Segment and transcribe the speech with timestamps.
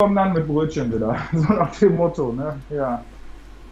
[0.00, 1.16] komme dann mit Brötchen wieder.
[1.32, 2.58] So nach dem Motto, ne?
[2.70, 3.04] Ja.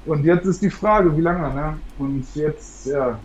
[0.07, 1.79] Und jetzt ist die Frage, wie lange, ne?
[1.99, 3.19] Und jetzt, ja.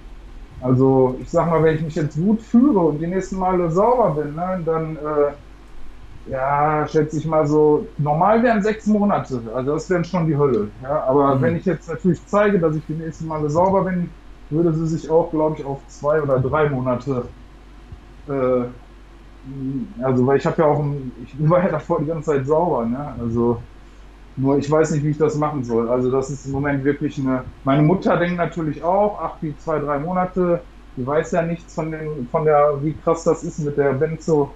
[0.62, 4.20] Also, ich sag mal, wenn ich mich jetzt gut führe und die nächsten Male sauber
[4.20, 9.42] bin, ne, dann, äh, ja, schätze ich mal so, normal wären sechs Monate.
[9.54, 10.70] Also, das wären schon die Hölle.
[10.82, 11.04] Ja?
[11.04, 11.42] Aber mhm.
[11.44, 14.10] wenn ich jetzt natürlich zeige, dass ich die nächsten Male sauber bin,
[14.50, 17.26] würde sie sich auch, glaube ich, auf zwei oder drei Monate
[18.28, 18.66] äh,
[20.04, 20.84] also weil ich habe ja auch,
[21.24, 23.16] ich war ja davor die ganze Zeit sauber, ne?
[23.20, 23.62] Also
[24.36, 25.90] nur ich weiß nicht, wie ich das machen soll.
[25.90, 27.44] Also das ist im Moment wirklich eine.
[27.64, 30.62] Meine Mutter denkt natürlich auch, ach die zwei, drei Monate,
[30.96, 34.52] die weiß ja nichts von dem, von der, wie krass das ist mit der Benzo,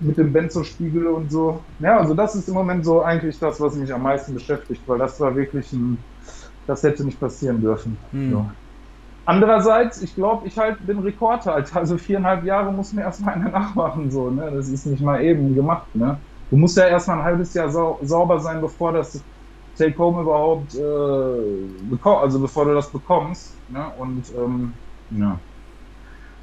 [0.00, 1.64] mit dem Benzo-Spiegel und so.
[1.78, 4.98] Ja, also das ist im Moment so eigentlich das, was mich am meisten beschäftigt, weil
[4.98, 5.98] das war wirklich ein,
[6.66, 7.98] das hätte nicht passieren dürfen.
[8.10, 8.30] Hm.
[8.30, 8.50] So.
[9.26, 11.76] Andererseits, ich glaube, ich halt bin Rekordhalter.
[11.78, 14.10] Also viereinhalb Jahre muss mir erstmal einer nachmachen.
[14.10, 14.50] So, ne?
[14.52, 15.86] Das ist nicht mal eben gemacht.
[15.94, 16.18] Ne?
[16.50, 19.22] Du musst ja erstmal ein halbes Jahr sau sauber sein, bevor das
[19.78, 23.54] Take Home überhaupt, äh, also bevor du das bekommst.
[23.68, 23.84] Ne?
[23.98, 24.72] Und ähm,
[25.10, 25.38] ja.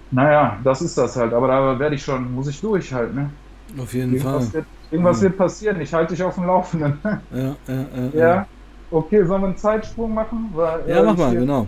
[0.09, 1.33] Naja, das ist das halt.
[1.33, 3.13] Aber da werde ich schon, muss ich durch halt.
[3.13, 3.29] Ne?
[3.77, 4.53] Auf jeden irgendwas Fall.
[4.53, 5.23] Wird, irgendwas ja.
[5.23, 5.81] wird passieren.
[5.81, 6.99] Ich halte dich auf dem Laufenden.
[7.03, 8.19] Ja, ja, ja.
[8.19, 8.47] ja.
[8.89, 10.49] Okay, sollen wir einen Zeitsprung machen?
[10.53, 11.67] Weil, ja, äh, mach mal, genau.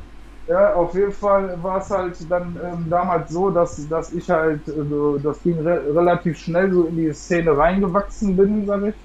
[0.50, 4.68] Ja, auf jeden Fall war es halt dann ähm, damals so, dass, dass ich halt,
[4.68, 8.96] äh, das ging re relativ schnell so in die Szene reingewachsen bin, sag ich,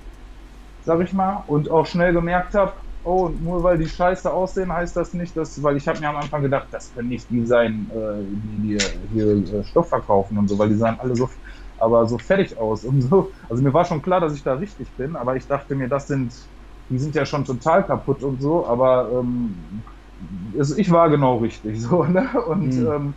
[0.80, 4.96] sag ich mal, und auch schnell gemerkt habe, oh, nur weil die scheiße aussehen, heißt
[4.96, 7.90] das nicht, dass, weil ich habe mir am Anfang gedacht, das können nicht die sein,
[7.90, 8.78] äh, die, die
[9.10, 9.28] hier
[9.60, 11.28] äh, Stoff verkaufen und so, weil die sahen alle so,
[11.76, 13.32] aber so fertig aus und so.
[13.48, 16.06] Also mir war schon klar, dass ich da richtig bin, aber ich dachte mir, das
[16.08, 16.34] sind,
[16.88, 19.84] die sind ja schon total kaputt und so, aber ähm,
[20.58, 22.28] also ich war genau richtig so, ne?
[22.46, 22.86] Und mhm.
[22.86, 23.14] ähm,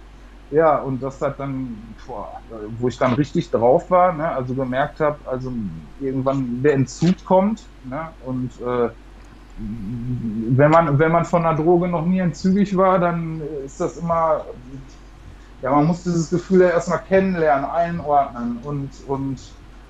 [0.50, 2.30] ja, und das hat dann, boah,
[2.70, 4.32] wo ich dann richtig drauf war, ne?
[4.32, 5.52] also gemerkt habe, also
[6.00, 8.14] irgendwann der Entzug kommt, ne?
[8.20, 8.90] Und äh,
[9.58, 14.46] wenn man, wenn man von einer Droge noch nie entzügig war, dann ist das immer,
[15.62, 19.42] ja, man muss dieses Gefühl ja erstmal kennenlernen, einordnen und, und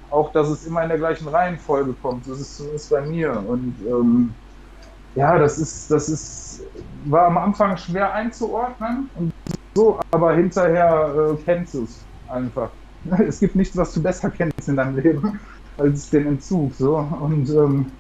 [0.10, 2.28] auch, dass es immer in der gleichen Reihenfolge kommt.
[2.28, 3.44] Das ist zumindest bei mir.
[3.46, 4.36] Und ähm,
[5.18, 6.62] ja, das ist, das ist,
[7.06, 9.32] war am Anfang schwer einzuordnen und
[9.76, 12.78] so, aber hinterher äh, kennst du es einfach.
[13.28, 15.40] Es gibt nichts, was du besser kennst in deinem Leben
[15.78, 16.76] als den Entzug.
[16.76, 16.98] So.
[16.98, 18.00] Und ähm,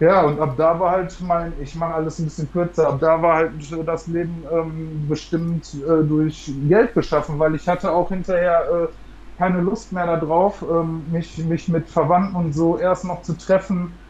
[0.00, 3.22] ja, und ab da war halt mein, ich mache alles ein bisschen kürzer, ab da
[3.22, 8.90] war halt das Leben ähm, bestimmt äh, durch Geld beschaffen, weil ich hatte auch hinterher
[8.92, 8.94] äh,
[9.38, 14.01] keine Lust mehr darauf, ähm, mich, mich mit Verwandten und so erst noch zu treffen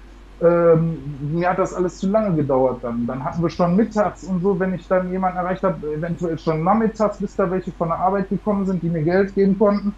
[0.42, 0.98] ähm,
[1.32, 3.06] mir hat das alles zu lange gedauert dann.
[3.06, 6.64] Dann hatten wir schon mittags und so, wenn ich dann jemanden erreicht habe, eventuell schon
[6.64, 9.94] nachmittags, bis da welche von der Arbeit gekommen sind, die mir Geld geben konnten.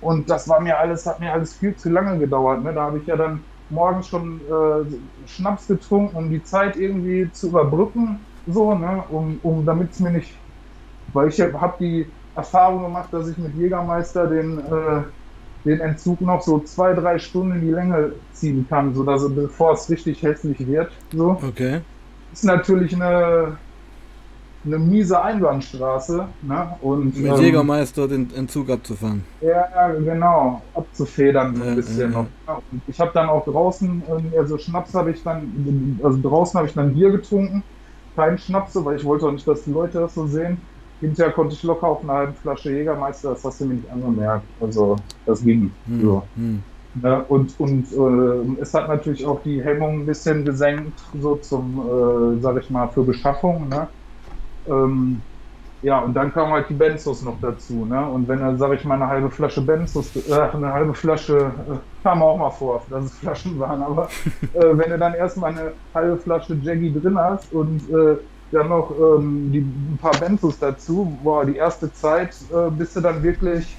[0.00, 2.64] Und das war mir alles, hat mir alles viel zu lange gedauert.
[2.64, 2.72] Ne?
[2.72, 7.48] Da habe ich ja dann morgens schon äh, Schnaps getrunken, um die Zeit irgendwie zu
[7.48, 9.04] überbrücken, so, ne?
[9.10, 10.34] um, um damit es mir nicht,
[11.12, 15.02] weil ich habe die Erfahrung gemacht, dass ich mit Jägermeister den äh,
[15.64, 19.72] den Entzug noch so zwei, drei Stunden in die Länge ziehen kann, so dass bevor
[19.74, 20.90] es richtig hässlich wird.
[21.12, 21.38] So.
[21.46, 21.80] Okay.
[22.32, 23.56] Ist natürlich eine,
[24.64, 26.26] eine miese Einbahnstraße.
[26.42, 26.76] Ne?
[26.80, 29.22] Und, Mit ähm, Jägermeister den Entzug abzufahren.
[29.40, 32.26] Ja, genau, abzufedern so ein bisschen äh, noch.
[32.70, 34.02] Und ich habe dann auch draußen,
[34.36, 37.62] also Schnaps habe ich dann, also draußen habe ich dann Bier getrunken,
[38.16, 40.58] kein Schnaps, weil ich wollte auch nicht, dass die Leute das so sehen.
[41.02, 44.44] Hinterher konnte ich locker auf eine halbe Flasche Jägermeister, das hast du mir nicht angemerkt.
[44.60, 44.96] Also
[45.26, 45.72] das ging.
[45.86, 46.22] Hm, so.
[46.36, 46.62] Hm.
[47.02, 51.80] Ja, und und äh, es hat natürlich auch die Hemmung ein bisschen gesenkt, so zum,
[51.80, 53.68] äh, sag ich mal, für Beschaffung.
[53.68, 53.88] Ne?
[54.68, 55.20] Ähm,
[55.82, 57.84] ja, und dann kamen halt die Benzos noch dazu.
[57.84, 58.06] Ne?
[58.06, 61.76] Und wenn dann, sag ich mal, eine halbe Flasche Benzos, äh, eine halbe Flasche, äh,
[62.04, 64.08] kam auch mal vor, dass es Flaschen waren, aber
[64.54, 68.16] äh, wenn du dann erstmal eine halbe Flasche Jaggy drin hast und äh,
[68.52, 71.16] dann noch ähm, die, ein paar Benzos dazu.
[71.22, 73.76] Boah, die erste Zeit äh, bist du dann wirklich.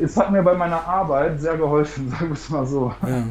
[0.00, 2.92] Es hat mir bei meiner Arbeit sehr geholfen, sagen wir es mal so.
[3.02, 3.24] Ja.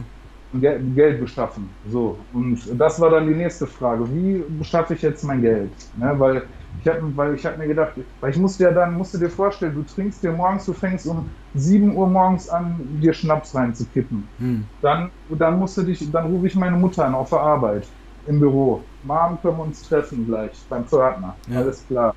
[0.60, 1.70] Geld, Geld beschaffen.
[1.90, 2.18] So.
[2.32, 4.08] Und das war dann die nächste Frage.
[4.14, 5.72] Wie beschaffe ich jetzt mein Geld?
[5.98, 6.44] Ne, weil
[6.80, 9.74] ich habe weil ich hab mir gedacht, weil ich musste ja dann, musste dir vorstellen,
[9.74, 14.28] du trinkst dir morgens, du fängst um 7 Uhr morgens an, dir Schnaps reinzukippen.
[14.38, 14.64] Hm.
[14.82, 17.88] Dann, dann musste dich, dann rufe ich meine Mutter an auf der Arbeit
[18.28, 18.84] im Büro.
[19.04, 21.36] Mom, können wir uns treffen gleich beim Pförtner.
[21.48, 21.60] Ja.
[21.60, 22.16] Alles klar.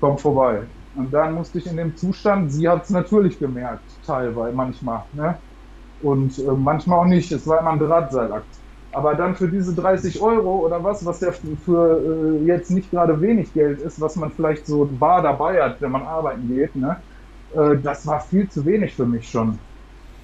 [0.00, 0.68] Komm vorbei.
[0.94, 5.04] Und dann musste ich in dem Zustand, sie hat es natürlich gemerkt, teilweise, manchmal.
[5.12, 5.38] Ne?
[6.00, 7.30] Und äh, manchmal auch nicht.
[7.32, 8.62] Es war immer ein Drahtseilakt.
[8.92, 13.20] Aber dann für diese 30 Euro oder was, was ja für, äh, jetzt nicht gerade
[13.20, 17.04] wenig Geld ist, was man vielleicht so bar dabei hat, wenn man arbeiten geht, ne?
[17.50, 19.65] Äh, das war viel zu wenig für mich schon.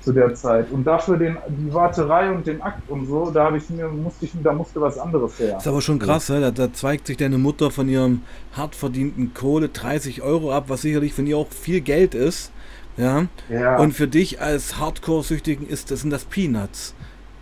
[0.03, 0.71] Zu der Zeit.
[0.71, 4.25] Und dafür den, die Warterei und den Akt und so, da habe ich mir, musste
[4.25, 5.57] ich, da musste was anderes her.
[5.59, 6.41] Ist aber schon krass, ja.
[6.41, 8.23] da, da zweigt sich deine Mutter von ihrem
[8.57, 12.53] hart verdienten Kohle 30 Euro ab, was sicherlich von ihr auch viel Geld ist.
[12.97, 13.27] Ja.
[13.49, 13.79] Ja.
[13.79, 16.95] Und für dich als Hardcore-Süchtigen ist das sind das Peanuts.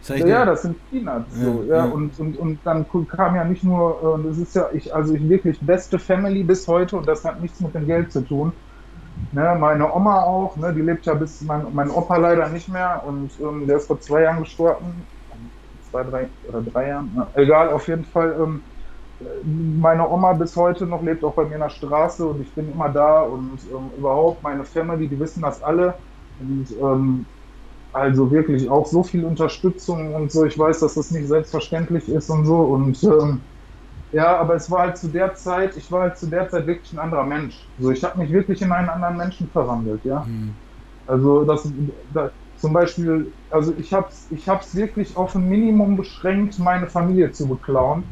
[0.09, 0.47] Ja, dir.
[0.47, 1.37] das sind Peanuts.
[1.37, 1.85] Ja, so, ja, ja.
[1.85, 5.15] Und, und, und dann kam ja nicht nur, äh, und das ist ja, ich, also
[5.15, 8.53] ich wirklich beste Family bis heute und das hat nichts mit dem Geld zu tun.
[9.33, 13.05] Ne, meine Oma auch, ne, die lebt ja bis, mein, mein Opa leider nicht mehr
[13.07, 15.09] und ähm, der ist vor zwei Jahren gestorben.
[15.81, 17.13] Zwei, drei oder drei Jahren.
[17.15, 18.37] Ne, egal, auf jeden Fall.
[18.41, 18.65] Ähm,
[19.45, 22.69] meine Oma bis heute noch lebt auch bei mir in der Straße und ich bin
[22.71, 26.03] immer da und ähm, überhaupt meine Family, die wissen das alle.
[26.39, 27.29] Und ähm,
[27.93, 30.45] also wirklich auch so viel Unterstützung und so.
[30.47, 32.59] Ich weiß, dass das nicht selbstverständlich ist und so.
[32.63, 33.50] Und ähm,
[34.11, 36.93] ja, aber es war halt zu der Zeit, ich war halt zu der Zeit wirklich
[36.93, 37.73] ein anderer Mensch.
[37.77, 40.25] So, ich habe mich wirklich in einen anderen Menschen verwandelt, ja.
[40.25, 40.61] Hm.
[41.07, 41.73] Also das,
[42.11, 46.89] da, zum Beispiel, also ich habe es ich hab's wirklich auf ein Minimum beschränkt, meine
[46.89, 48.11] Familie zu beklauen.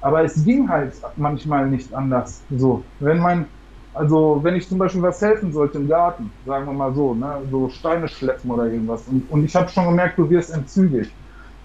[0.00, 2.44] Aber es ging halt manchmal nicht anders.
[2.48, 3.52] So, wenn mein,
[3.92, 7.46] also wenn ich zum Beispiel was helfen sollte im Garten, sagen wir mal so, ne,
[7.50, 9.06] so Steine schleppen oder irgendwas.
[9.06, 11.18] Und, und ich habe schon gemerkt, du wirst entzügig.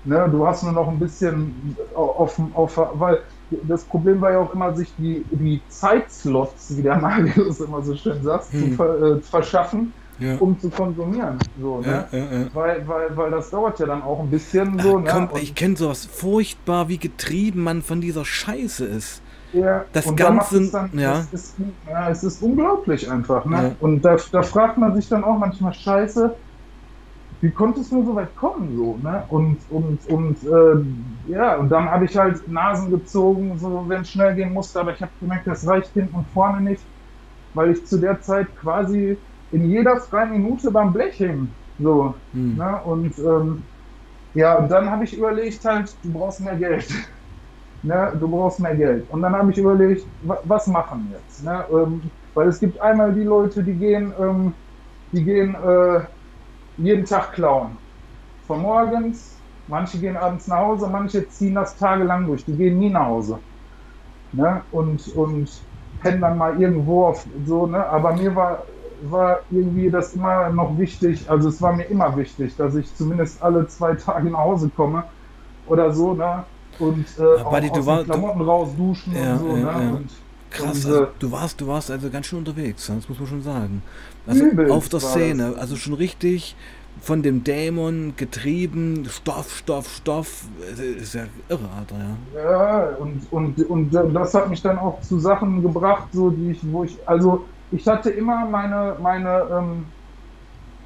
[0.04, 3.24] Ne, du hast nur noch ein bisschen auf, auf, weil
[3.64, 7.96] das Problem war ja auch immer, sich die, die Zeitslots, wie der Marius immer so
[7.96, 8.74] schön sagt, zu Hm.
[8.76, 10.36] ver, äh, verschaffen, Ja.
[10.40, 11.38] um zu konsumieren.
[11.62, 12.06] So, ne?
[12.12, 12.26] Ja, ja.
[12.54, 14.98] Weil, weil, weil das dauert ja dann auch ein bisschen so.
[14.98, 15.10] Ach, ne?
[15.12, 19.22] komm, Und- ich kenne sowas furchtbar, wie getrieben man von dieser Scheiße ist.
[19.54, 21.20] Ja, Das da Ganze- es dann, ja.
[21.20, 21.56] es ist,
[21.90, 23.46] ja, es ist unglaublich einfach.
[23.46, 23.76] Ne?
[23.80, 26.36] Und da, da fragt man sich dann auch manchmal, scheiße,
[27.42, 28.76] wie konnte es nur so weit kommen?
[28.76, 29.26] So, ne?
[29.30, 34.10] Und, und, und äh, ja, und dann habe ich halt Nasen gezogen, so wenn es
[34.10, 36.88] schnell gehen musste, aber ich habe gemerkt, das reicht hinten und vorne nicht,
[37.54, 41.58] weil ich zu der Zeit quasi in jeder freien Minute beim Blech hing.
[41.78, 42.56] So, Hm.
[42.58, 42.84] Ne?
[42.84, 43.70] Und ähm,
[44.34, 46.90] ja, und dann habe ich überlegt halt, du brauchst mehr Geld.
[47.82, 48.18] ne?
[48.20, 49.10] Du brauchst mehr Geld.
[49.10, 51.44] Und dann habe ich überlegt, wa was machen jetzt?
[51.44, 51.66] Ne?
[51.72, 54.56] Ähm, weil es gibt einmal die Leute, die gehen, ähm,
[55.12, 56.08] die gehen äh,
[56.78, 57.78] jeden Tag klauen.
[58.48, 59.36] Von morgens,
[59.68, 63.40] manche gehen abends nach Hause, manche ziehen das tagelang durch, die gehen nie nach Hause.
[64.34, 64.62] Ne?
[64.72, 65.50] Und, und
[66.02, 67.86] pennen dann mal irgendwo auf so, ne?
[67.88, 68.64] Aber mir war,
[69.04, 73.42] war irgendwie das immer noch wichtig, also es war mir immer wichtig, dass ich zumindest
[73.42, 75.04] alle zwei Tage nach Hause komme
[75.68, 76.44] oder so, ne?
[76.80, 79.64] Und äh, Buddy, auch du aus war- Klamotten raus duschen Ja, und so, ja, ne?
[79.64, 79.90] ja.
[79.96, 80.10] Und,
[80.50, 83.42] Krass, und, also, du warst, du warst also ganz schön unterwegs, das muss man schon
[83.42, 83.82] sagen.
[84.28, 85.62] Also Übelst auf der Szene, das.
[85.62, 86.56] also schon richtig
[87.02, 92.42] von dem Dämon getrieben, Stoff, Stoff, Stoff, das ist ja irre, Alter, ja.
[92.42, 96.60] Ja, und, und, und das hat mich dann auch zu Sachen gebracht, so die ich,
[96.72, 99.86] wo ich, also ich hatte immer meine, meine ähm,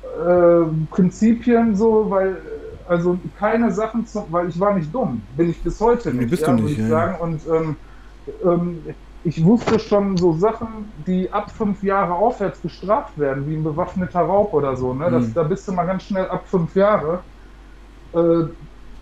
[0.04, 5.50] äh, Prinzipien so, weil, äh, also keine Sachen, zum, weil ich war nicht dumm, bin
[5.50, 7.22] ich bis heute nicht, bist du nicht, ja, sagen.
[7.22, 7.76] Und ähm,
[8.44, 8.84] ähm,
[9.24, 14.22] ich wusste schon so Sachen, die ab fünf Jahre aufwärts bestraft werden, wie ein bewaffneter
[14.22, 14.94] Raub oder so.
[14.94, 15.12] Ne?
[15.12, 15.34] Das, Mhm.
[15.34, 17.26] Da bist du mal ganz schnell ab fünf Jahre.
[18.14, 18.44] Äh,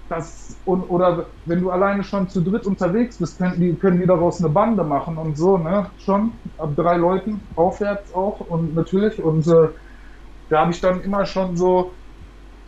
[0.09, 4.07] das, und, oder wenn du alleine schon zu dritt unterwegs bist, können die, können die
[4.07, 5.91] daraus eine Bande machen und so, ne?
[5.97, 9.21] Schon ab drei Leuten aufwärts auch und natürlich.
[9.23, 9.69] Und äh,
[10.49, 11.97] da habe ich dann immer schon so,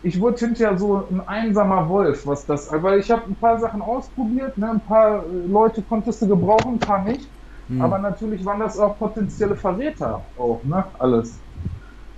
[0.01, 3.81] ich wurde hinterher so ein einsamer Wolf, was das, weil ich habe ein paar Sachen
[3.81, 4.71] ausprobiert, ne?
[4.71, 7.33] Ein paar Leute konntest du gebrauchen, ein paar nicht.
[7.71, 7.81] Hm.
[7.81, 10.83] Aber natürlich waren das auch potenzielle Verräter auch, ne?
[10.99, 11.39] Alles.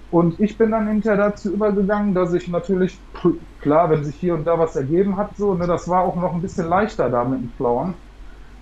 [0.10, 3.00] Und ich bin dann hinterher dazu übergegangen, dass ich natürlich,
[3.62, 6.34] klar, wenn sich hier und da was ergeben hat, so, ne, das war auch noch
[6.34, 7.94] ein bisschen leichter da mit dem Klauen.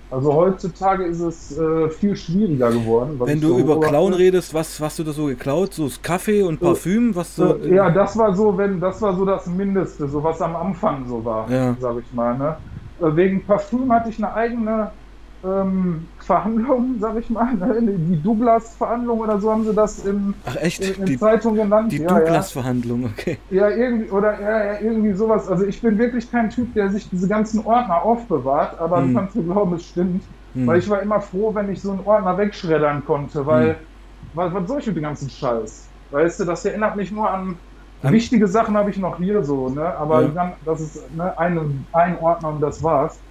[0.09, 3.17] Also heutzutage ist es äh, viel schwieriger geworden.
[3.17, 3.79] Wenn du so über.
[3.79, 5.73] Klauen redest, was hast du da so geklaut?
[5.73, 7.55] So Kaffee und Parfüm, was so.
[7.57, 11.05] Äh, ja, das war so, wenn das war so das Mindeste, so was am Anfang
[11.07, 11.75] so war, Ja.
[11.79, 12.37] sag ich mal.
[12.37, 12.57] Ne?
[13.01, 14.91] Äh, Wegen Parfüm hatte ich eine eigene
[15.43, 17.97] ähm, Verhandlung, sag ich mal, ne?
[17.99, 20.81] die Douglas-Verhandlung oder so haben sie das in, Ach echt?
[20.81, 21.91] in, in Die, Zeitung genannt.
[21.91, 22.25] die ja, ja.
[22.25, 23.39] Douglas-Verhandlung, okay.
[23.49, 25.47] Ja, irgendwie, oder ja, ja, irgendwie sowas.
[25.49, 29.07] Also ich bin wirklich kein Typ, der sich diese ganzen Ordner aufbewahrt, aber Hm.
[29.07, 30.29] du kannst mir glauben, es stimmt.
[30.53, 30.67] Hm.
[30.67, 33.87] Weil ich war immer froh, wenn ich so einen Ordner wegschreddern konnte, weil Hm.
[34.33, 35.93] was, was soll ich mit dem ganzen Scheiß?
[36.09, 37.59] Weißt du, das erinnert mich nur an
[38.01, 39.95] An- wichtige Sachen habe ich noch hier so, ne?
[39.97, 40.27] Aber Ja.
[40.29, 43.23] dann, das ist ne, eine, ein Ordner und das war's.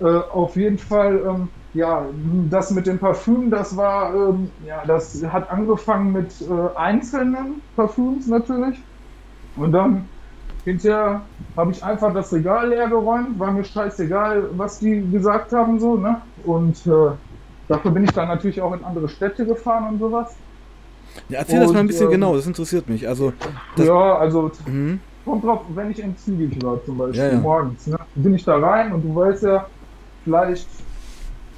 [0.00, 2.06] Äh, auf jeden Fall, ähm, ja,
[2.50, 8.26] das mit dem Parfüm, das war, ähm, ja, das hat angefangen mit äh, einzelnen Parfüms
[8.26, 8.78] natürlich.
[9.56, 10.08] Und dann
[10.64, 11.22] hinterher
[11.56, 15.96] habe ich einfach das Regal leer geräumt, war mir scheißegal, was die gesagt haben, so,
[15.96, 16.20] ne?
[16.44, 17.10] Und äh,
[17.66, 20.36] dafür bin ich dann natürlich auch in andere Städte gefahren und sowas.
[21.28, 23.08] Ja, erzähl das Und, mal ein bisschen ähm, genau, das interessiert mich.
[23.08, 23.32] Also,
[23.76, 25.00] das, ja, also mhm.
[25.24, 27.38] kommt drauf, wenn ich entzügig war zum Beispiel Ja, ja.
[27.38, 29.66] morgens, ne, bin ich da rein und du weißt ja,
[30.24, 30.68] vielleicht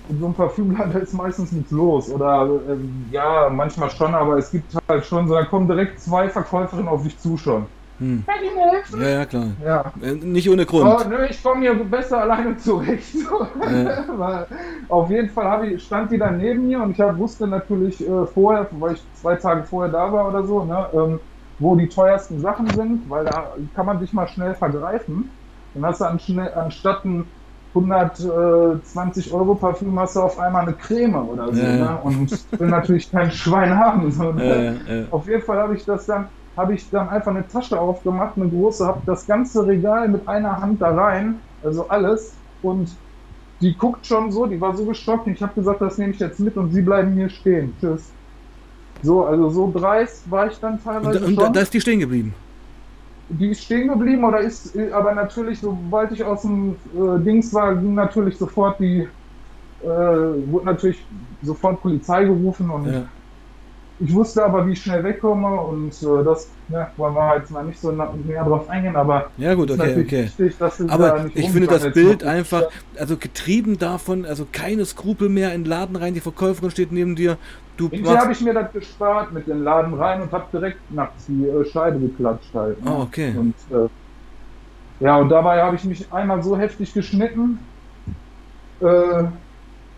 [0.09, 2.11] in so einem Parfümladen ist meistens nichts los.
[2.11, 6.29] Oder ähm, ja, manchmal schon, aber es gibt halt schon so, da kommen direkt zwei
[6.29, 7.67] Verkäuferinnen auf dich zu schon.
[8.01, 8.25] Hm.
[8.27, 9.03] Kann ich mir helfen?
[9.03, 9.47] Ja, ja, klar.
[9.65, 9.93] Ja.
[10.03, 10.89] Äh, nicht ohne Grund.
[10.89, 13.15] Oh, nö, ich komme hier besser alleine zurecht.
[13.21, 13.47] So.
[13.63, 14.05] Ja.
[14.17, 14.47] Weil
[14.89, 18.27] auf jeden Fall ich, stand die dann neben mir und ich hab, wusste natürlich äh,
[18.27, 21.21] vorher, weil ich zwei Tage vorher da war oder so, ne, ähm,
[21.59, 25.31] wo die teuersten Sachen sind, weil da kann man sich mal schnell vergreifen.
[25.75, 27.27] Dann hast du an, schnell, anstatt ein
[27.75, 31.61] 120 Euro Parfüm hast du auf einmal eine Creme oder so.
[31.61, 31.77] Ja, ja.
[31.77, 31.99] Ne?
[32.03, 34.11] Und ich will natürlich kein Schwein haben.
[34.11, 34.77] So, ne?
[34.89, 35.05] Ja.
[35.11, 38.49] Auf jeden Fall habe ich das dann, habe ich dann einfach eine Tasche aufgemacht, eine
[38.49, 42.35] große, habe das ganze Regal mit einer Hand da rein, also alles.
[42.63, 42.91] Und
[43.61, 45.29] die guckt schon so, die war so geschockt.
[45.29, 47.75] Ich habe gesagt, das nehme ich jetzt mit und sie bleiben hier stehen.
[47.81, 48.11] Tschüss.
[49.03, 51.53] So, also so dreist war ich dann Und, teilweise und da, schon.
[51.53, 52.35] da ist die stehen geblieben.
[53.33, 57.53] Die ist stehen geblieben oder ist, äh, aber natürlich, sobald ich aus dem äh, Dings
[57.55, 59.09] war, ging natürlich sofort die,
[59.81, 61.09] äh, wurde natürlich
[61.41, 63.09] sofort Polizei gerufen und Ja.
[64.01, 67.65] Ich wusste aber, wie ich schnell wegkomme und äh, das, ne, wollen wir jetzt mal
[67.65, 70.31] nicht so näher drauf eingehen, aber Ja, gut, okay, okay.
[70.37, 71.91] wichtig, Aber ich finde das.
[71.93, 72.65] Bild einfach,
[72.99, 77.15] also getrieben davon, also keine Skrupel mehr in den Laden rein, die Verkäuferin steht neben
[77.15, 77.37] dir,
[77.77, 81.47] du habe ich mir das gespart mit den Laden rein und habe direkt nachts die
[81.47, 82.83] äh, Scheibe geklatscht halt.
[82.85, 82.91] ne?
[82.91, 83.35] Oh, okay.
[83.37, 83.89] Und äh,
[85.05, 87.59] ja, und dabei habe ich mich einmal so heftig geschnitten.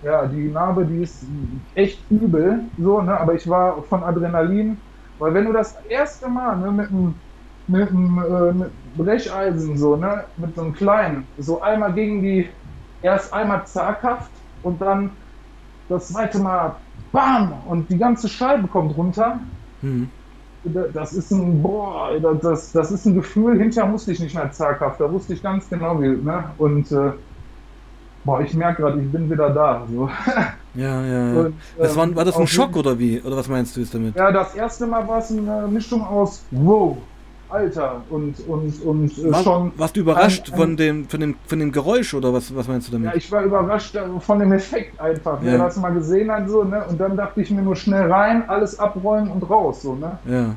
[0.02, 1.30] Ja, die Narbe, die ist
[1.74, 3.18] echt übel, so, ne?
[3.18, 4.82] Aber ich war von Adrenalin,
[5.18, 7.22] weil wenn du das erste Mal ne, mit einem
[7.68, 12.50] mit einem äh, mit Brecheisen so, ne, mit so einem kleinen, so einmal gegen die,
[13.00, 15.18] erst einmal zaghaft und dann
[15.88, 16.82] das zweite Mal
[17.12, 17.52] BAM!
[17.66, 19.40] Und die ganze Scheibe kommt runter.
[19.82, 20.04] hm.
[20.64, 25.00] Das ist ein, boah, das, das ist ein Gefühl, hinterher musste ich nicht mehr zaghaft,
[25.00, 26.54] da wusste ich ganz genau wie, ne?
[26.56, 27.14] Und äh,
[28.24, 29.86] boah, ich merke gerade, ich bin wieder da.
[29.90, 30.08] So.
[30.74, 31.40] ja, ja, ja.
[31.40, 33.20] Und, Das war, ähm, war das ein Schock oder wie?
[33.20, 34.14] Oder was meinst du jetzt damit?
[34.16, 36.96] Ja, das erste Mal war es eine Mischung aus wow,
[37.48, 39.72] Alter und und und äh, War, schon.
[39.76, 42.66] warst du überrascht ein- ein- von, dem, von, dem, von dem Geräusch oder was, was
[42.66, 43.10] meinst du damit?
[43.10, 45.42] Ja, ich war überrascht äh, von dem Effekt einfach.
[45.42, 45.52] Ja.
[45.52, 46.82] Wer das mal gesehen hat, so, ne?
[46.88, 50.18] Und dann dachte ich mir nur schnell rein, alles abräumen und raus, so, ne?
[50.26, 50.54] Ja,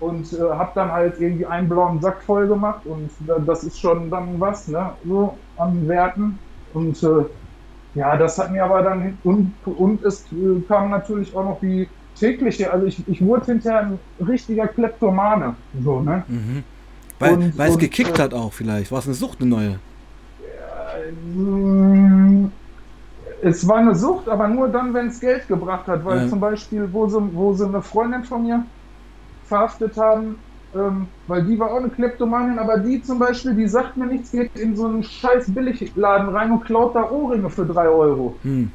[0.00, 3.80] und äh, habe dann halt irgendwie einen blauen Sack voll gemacht und äh, das ist
[3.80, 6.38] schon dann was, ne, so an Werten
[6.74, 7.24] und äh,
[7.94, 11.88] ja, das hat mir aber dann und, und es äh, kam natürlich auch noch die
[12.18, 16.24] tägliche, also ich, ich wurde hinterher ein richtiger Kleptomane, so, ne.
[16.28, 16.64] mhm.
[17.20, 18.92] Weil, Und- weil es und, gekickt äh, hat auch vielleicht.
[18.92, 19.78] War es eine Sucht, eine neue?
[23.42, 26.28] Es war eine Sucht, aber nur dann, wenn es Geld gebracht hat, weil Ja.
[26.28, 28.64] zum Beispiel, wo sie, wo sie eine Freundin von mir
[29.46, 30.36] verhaftet haben,
[30.74, 34.30] ähm, weil die war auch eine Kleptomanin, aber die zum Beispiel, die sagt mir nichts,
[34.30, 38.38] geht in so einen scheiß Billigladen rein und klaut da Ohrringe für drei Euro.
[38.42, 38.72] Hm.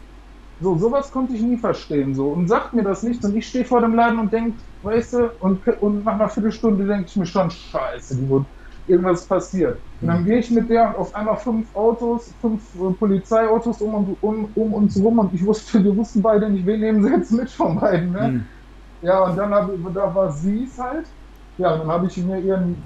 [0.60, 2.30] So, sowas konnte ich nie verstehen, so.
[2.32, 5.32] Und sagt mir das nicht und ich stehe vor dem Laden und denk, weißt du,
[5.40, 8.48] und, und nach einer Viertelstunde denke ich mir schon, scheiße, die wurde
[8.86, 9.84] irgendwas passiert.
[10.00, 14.18] Und dann gehe ich mit der auf einmal fünf Autos, fünf äh, Polizeiautos um, und-
[14.22, 17.32] um, um uns rum und ich wusste, wir wussten beide nicht, wen nehmen sie jetzt
[17.32, 18.20] mit von beiden, ne?
[18.28, 18.50] Hm.
[19.02, 21.14] Ja, und dann hab, da war sie es halt.
[21.58, 22.82] Ja, dann habe ich mir ihren,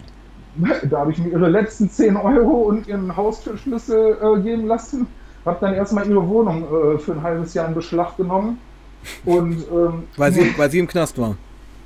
[0.90, 5.08] da habe ich mir ihre letzten 10 Euro und ihren Haustürschlüssel äh, geben lassen.
[5.46, 8.60] Habe dann erstmal ihre Wohnung äh, für ein halbes Jahr in Beschlag genommen.
[9.26, 11.38] Und ähm, Weil, sie, weil sie im Knast war.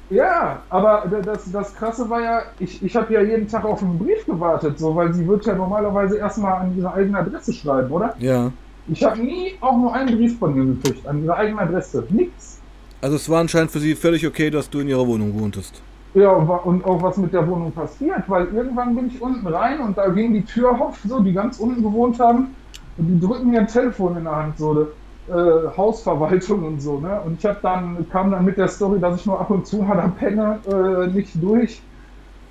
[0.09, 3.99] ja, aber das, das Krasse war ja, ich, ich habe ja jeden Tag auf einen
[3.99, 8.15] Brief gewartet, so, weil sie wird ja normalerweise erstmal an ihre eigene Adresse schreiben, oder?
[8.17, 8.51] Ja.
[8.87, 12.03] Ich habe nie auch nur einen Brief von ihr gekriegt, an ihre eigene Adresse.
[12.09, 12.59] Nix.
[13.01, 15.81] Also es war anscheinend für sie völlig okay, dass du in ihrer Wohnung wohntest.
[16.13, 19.97] Ja, und auch was mit der Wohnung passiert, weil irgendwann bin ich unten rein und
[19.97, 22.57] da ging die Tür auf, so, die ganz unten gewohnt haben,
[22.97, 24.81] und die drücken mir ein Telefon in der Hand, so,
[25.27, 25.31] äh,
[25.77, 27.21] Hausverwaltung und so, ne?
[27.21, 29.77] Und ich hab dann, kam dann mit der Story, dass ich nur ab und zu
[29.83, 31.87] mal da penne, äh, nicht durch.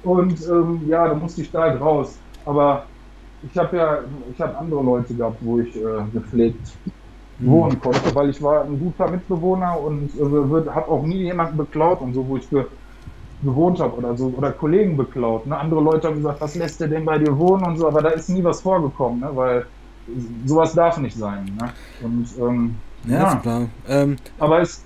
[0.02, 2.24] Und ähm, ja, da musste ich da halt raus.
[2.44, 2.90] Aber
[3.42, 6.80] ich habe ja, ich habe andere Leute gehabt, wo ich äh, gepflegt
[7.38, 12.00] wohnen konnte, weil ich war ein guter Mitbewohner und äh, habe auch nie jemanden beklaut
[12.02, 12.66] und so, wo ich ge
[13.42, 15.46] gewohnt habe oder so, oder Kollegen beklaut.
[15.46, 15.56] Ne?
[15.56, 18.10] Andere Leute haben gesagt, was lässt der denn bei dir wohnen und so, aber da
[18.10, 19.30] ist nie was vorgekommen, ne?
[19.34, 19.66] weil
[20.46, 21.44] sowas darf nicht sein.
[21.60, 21.70] Ne?
[22.02, 22.74] Und ähm,
[23.06, 23.62] Ja, ja, ist klar.
[23.88, 24.84] Ähm, aber es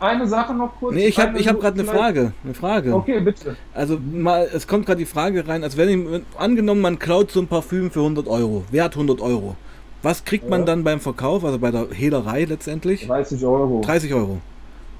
[0.00, 0.96] eine Sache noch kurz.
[0.96, 2.32] nee, ich habe ich hab gerade eine Frage.
[2.42, 2.92] Eine Frage.
[2.92, 3.56] Okay, bitte.
[3.72, 7.38] Also mal, es kommt gerade die Frage rein, als wenn, ich, angenommen, man klaut so
[7.40, 9.54] ein Parfüm für 100 Euro, wert 100 Euro.
[10.02, 10.66] Was kriegt man Ja.
[10.66, 13.06] dann beim Verkauf, also bei der Hehlerei letztendlich?
[13.06, 13.80] 30 Euro.
[13.84, 14.38] 30 Euro.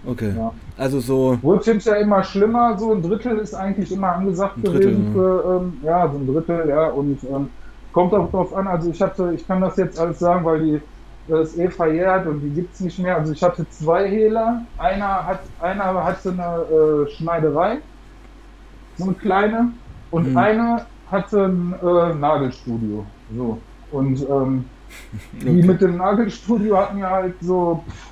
[0.06, 0.34] Okay.
[0.36, 0.52] Ja.
[0.76, 1.38] Also so.
[1.42, 5.12] Wurde hinterher immer schlimmer, so ein Drittel ist eigentlich immer angesagt Drittel, gewesen ja.
[5.12, 7.50] für, ähm, ja, so ein Drittel, ja, und ähm,
[7.92, 10.80] kommt auch drauf an, also ich hatte, ich kann das jetzt alles sagen, weil die
[11.28, 13.16] das ist eh verjährt und die gibt's nicht mehr.
[13.16, 17.78] Also ich hatte zwei Hehler, einer hat, einer hatte eine äh, Schneiderei,
[18.96, 19.68] so eine kleine,
[20.10, 20.36] und Mhm.
[20.36, 23.06] eine hatte ein äh, Nagelstudio,
[23.36, 23.58] so.
[23.92, 24.64] Und ähm,
[25.32, 25.62] die Okay.
[25.62, 28.11] mit dem Nagelstudio hatten ja halt so pff,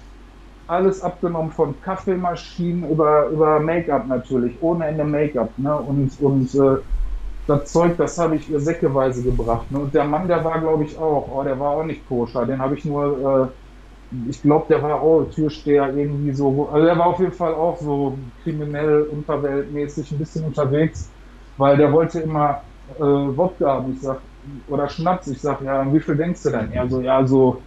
[0.71, 5.51] alles abgenommen von Kaffeemaschinen über, über Make-up natürlich, ohne Ende Make-up.
[5.59, 5.77] Ne?
[5.77, 6.79] Und, und äh,
[7.47, 9.71] das Zeug, das habe ich ihr säckeweise gebracht.
[9.71, 9.81] Ne?
[9.81, 12.47] Und der Mann, der war, glaube ich, auch, oh, der war auch nicht koscher.
[12.47, 13.53] Den habe ich nur,
[14.13, 16.69] äh, ich glaube, der war auch Türsteher irgendwie so.
[16.73, 21.11] Also der war auf jeden Fall auch so kriminell, unterweltmäßig ein bisschen unterwegs,
[21.57, 22.63] weil der wollte immer
[22.97, 23.93] äh, Wodka haben.
[23.93, 24.21] Ich sag,
[24.69, 25.27] oder Schnaps.
[25.29, 26.73] Ich sag, ja, wie viel denkst du denn?
[26.73, 27.61] Er so, ja, so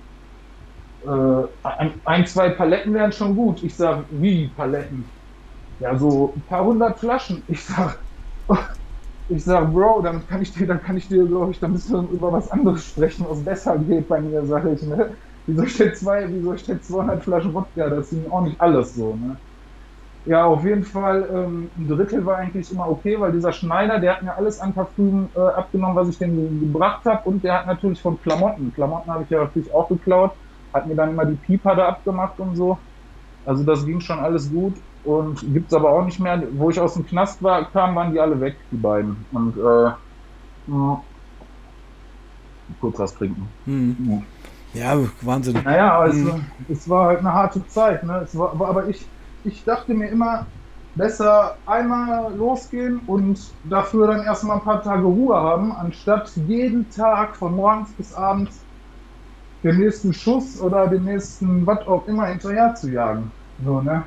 [1.05, 1.47] äh,
[2.05, 3.63] ein, zwei Paletten wären schon gut.
[3.63, 5.13] Ich sag, wie Paletten?
[5.79, 7.43] Ja, so ein paar hundert Flaschen.
[7.47, 8.05] Ich sag,
[9.27, 11.93] ich sag, Bro, dann kann ich dir, dann kann ich dir, glaube ich, dann müssen
[11.93, 15.17] wir über was anderes sprechen, was besser geht bei mir, sag ich, ne?
[15.45, 17.89] Wieso steht zwei, wieso steht 200 Flaschen Wodka?
[17.89, 19.41] Das ist auch nicht alles so, ne?
[20.25, 24.15] Ja, auf jeden Fall, ähm, ein Drittel war eigentlich immer okay, weil dieser Schneider, der
[24.15, 27.27] hat mir alles an Parfüm äh, abgenommen, was ich dem gebracht habe.
[27.29, 30.37] Und der hat natürlich von Klamotten, Klamotten habe ich ja natürlich auch geklaut,
[30.73, 32.79] hat mir dann immer die Pieper da abgemacht und so.
[33.45, 36.47] Also das ging schon alles gut und gibt's aber auch nicht mehr.
[36.53, 39.27] Wo ich aus dem Knast war, kam, waren die alle weg, die beiden.
[39.31, 39.91] Und äh,
[40.67, 41.03] mh,
[42.79, 43.55] kurz was trinken.
[43.65, 43.97] Hm.
[43.99, 44.21] Ja.
[44.73, 45.63] Ja, Wahnsinn.
[45.63, 46.51] Naja, es, Mhm.
[46.67, 48.03] es war halt eine harte Zeit.
[48.03, 48.17] Ne?
[48.23, 49.13] Es war, aber ich,
[49.43, 50.51] ich dachte mir immer,
[50.93, 57.35] besser einmal losgehen und dafür dann erstmal ein paar Tage Ruhe haben, anstatt jeden Tag
[57.37, 58.67] von morgens bis abends
[59.63, 63.31] den nächsten Schuss oder den nächsten was auch immer hinterher zu jagen.
[63.63, 64.03] So, ne?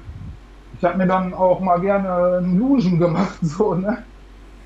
[0.78, 3.98] Ich habe mir dann auch mal gerne einen Lugen gemacht, so, ne?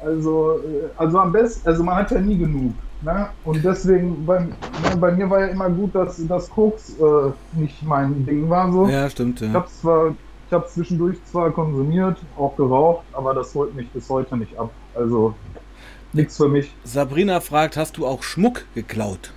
[0.02, 2.72] Also, äh, also am besten, also man hat ja nie genug.
[3.02, 3.28] Ne?
[3.44, 4.56] Und deswegen, bei, ne,
[4.98, 8.70] bei mir war ja immer gut, dass das Koks äh, nicht mein Ding war.
[8.72, 8.88] So.
[8.88, 9.54] Ja, stimmt, Ich ja.
[9.54, 10.14] habe zwar,
[10.46, 14.70] ich habe zwischendurch zwar konsumiert, auch geraucht, aber das holt mich bis heute nicht ab.
[14.94, 15.34] Also
[16.12, 16.74] nichts für mich.
[16.84, 19.32] Sabrina fragt, hast du auch Schmuck geklaut?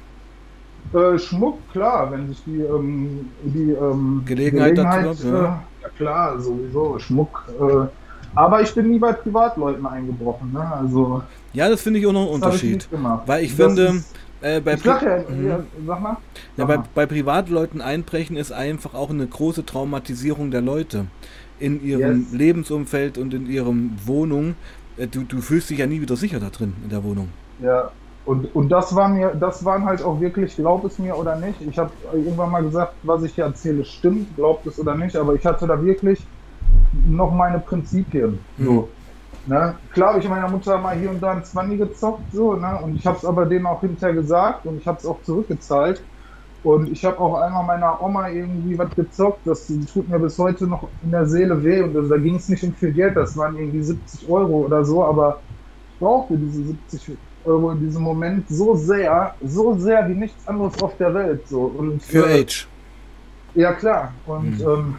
[0.94, 5.64] Äh, Schmuck, klar, wenn sich die, ähm, die ähm, Gelegenheit dazu hat, äh, ja.
[5.82, 7.46] ja klar, sowieso, Schmuck.
[7.60, 7.88] Äh,
[8.36, 10.52] aber ich bin nie bei Privatleuten eingebrochen.
[10.54, 10.60] Ne?
[10.76, 12.92] Also Ja, das finde ich auch noch ein das habe ich Unterschied.
[12.92, 13.24] gemacht.
[13.28, 14.04] Weil ich Das finde,
[14.42, 15.48] äh, bei, ich sag ja, Mhm.
[15.48, 16.18] ja, sag mal.
[16.58, 21.06] Ja, bei, bei Privatleuten einbrechen ist einfach auch eine große Traumatisierung der Leute
[21.60, 22.32] in ihrem Yes.
[22.34, 24.56] Lebensumfeld und in ihrem Wohnung.
[24.98, 27.30] Äh, Du, du fühlst dich ja nie wieder sicher da drin in der Wohnung.
[27.62, 27.92] Ja,
[28.26, 31.60] und, und das war mir, das waren halt auch wirklich, glaub es mir oder nicht.
[31.62, 35.34] Ich habe irgendwann mal gesagt, was ich hier erzähle, stimmt, glaubt es oder nicht, aber
[35.34, 36.26] ich hatte da wirklich
[37.06, 38.40] noch meine Prinzipien.
[38.58, 38.88] So.
[39.46, 39.76] Ne?
[39.92, 42.80] Klar habe ich meiner Mutter mal hier und da ein Zwanni gezockt, so, ne?
[42.82, 46.02] Und ich habe es aber denen auch hinterher gesagt und ich habe es auch zurückgezahlt.
[46.64, 50.66] Und ich habe auch einmal meiner Oma irgendwie was gezockt, das tut mir bis heute
[50.66, 51.82] noch in der Seele weh.
[51.82, 54.86] Und das, da ging es nicht um viel Geld, das waren irgendwie 70 Euro oder
[54.86, 55.42] so, aber
[55.92, 60.82] ich brauchte diese 70 Euro in diesem Moment so sehr, so sehr wie nichts anderes
[60.82, 61.48] auf der Welt.
[61.48, 61.62] So.
[61.78, 62.68] Und, Für Age.
[63.56, 64.14] ja, klar.
[64.26, 64.66] Und, Mhm.
[64.66, 64.96] ähm,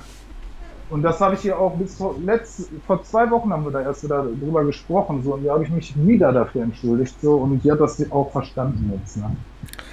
[0.90, 3.80] und das habe ich hier auch bis vor, letzt, vor zwei Wochen haben wir da
[3.80, 5.22] erst wieder drüber gesprochen.
[5.24, 7.14] So, und da habe ich mich wieder dafür entschuldigt.
[7.22, 9.34] So, und die hat das auch verstanden jetzt, ne?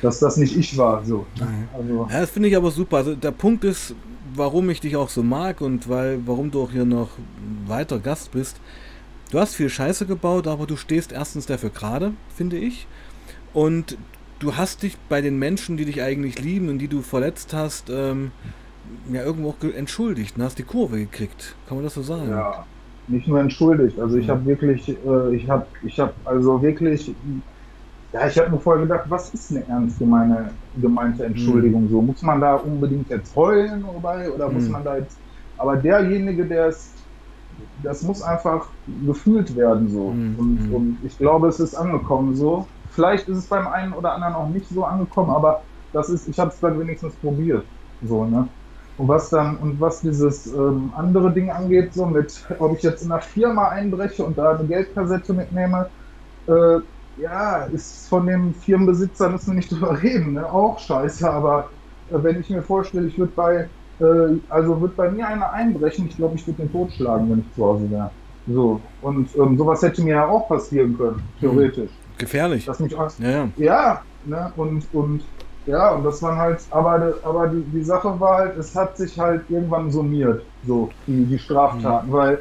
[0.01, 1.03] Dass das nicht ich war.
[1.05, 1.25] So.
[1.77, 2.97] Also, Ja, das finde ich aber super.
[2.97, 3.95] Also der Punkt ist,
[4.35, 7.09] warum ich dich auch so mag und weil, warum du auch hier noch
[7.67, 8.59] weiter Gast bist.
[9.32, 12.88] Du hast viel Scheiße gebaut, aber du stehst erstens dafür gerade, finde ich.
[13.54, 13.98] Und
[14.39, 17.89] du hast dich bei den Menschen, die dich eigentlich lieben und die du verletzt hast,
[17.89, 18.34] ähm,
[19.12, 21.58] ja irgendwo auch entschuldigt und hast die Kurve gekriegt.
[21.65, 22.44] Kann man das so sagen?
[22.44, 22.67] ja,
[23.08, 24.00] nicht nur entschuldigt.
[24.00, 24.30] Also ich Ja.
[24.30, 27.15] habe wirklich, äh, ich habe, ich habe also wirklich,
[28.13, 31.88] ja, ich habe mir vorher gedacht, was ist eine ernst gemeine, gemeinte Entschuldigung?
[31.89, 34.70] So muss man da unbedingt jetzt heulen dabei oder muss Mhm.
[34.70, 35.24] man da jetzt?
[35.58, 37.00] Aber derjenige, der es,
[37.84, 40.12] das muss einfach gefühlt werden so.
[40.12, 40.36] Mhm.
[40.38, 40.74] Und, Mhm.
[40.74, 42.67] und ich glaube, es ist angekommen so.
[42.89, 46.39] Vielleicht ist es beim einen oder anderen auch nicht so angekommen, aber das ist, ich
[46.39, 47.70] habe es dann wenigstens probiert.
[48.02, 48.50] So, ne?
[48.96, 53.02] Und was dann, und was dieses ähm, andere Ding angeht, so mit, ob ich jetzt
[53.04, 55.91] in einer Firma einbreche und da eine Geldkassette mitnehme,
[56.48, 56.80] äh,
[57.15, 60.52] ja, ist von dem Firmenbesitzer müssen wir nicht drüber reden, ne?
[60.52, 61.72] Auch scheiße, aber
[62.08, 66.07] äh, wenn ich mir vorstelle, ich würde bei, äh, also wird bei mir einer einbrechen,
[66.07, 68.11] ich glaube, ich würde den totschlagen, wenn ich zu Hause wäre.
[68.47, 68.81] So.
[69.01, 71.91] Und ähm, sowas hätte mir ja auch passieren können, theoretisch.
[72.17, 72.65] Gefährlich.
[72.65, 73.49] Dass mich aus, Ja, ja.
[73.57, 75.23] ja, ne, und, und
[75.67, 79.17] Ja, und das waren halt, aber, aber die, die Sache war halt, es hat sich
[79.19, 82.13] halt irgendwann summiert, so, die, die Straftaten, mhm.
[82.13, 82.33] weil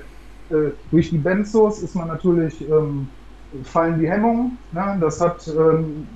[0.50, 3.08] äh, durch die Benzos ist man natürlich, ähm,
[3.64, 4.96] fallen die Hemmungen, ne?
[5.00, 6.06] das hat, ähm,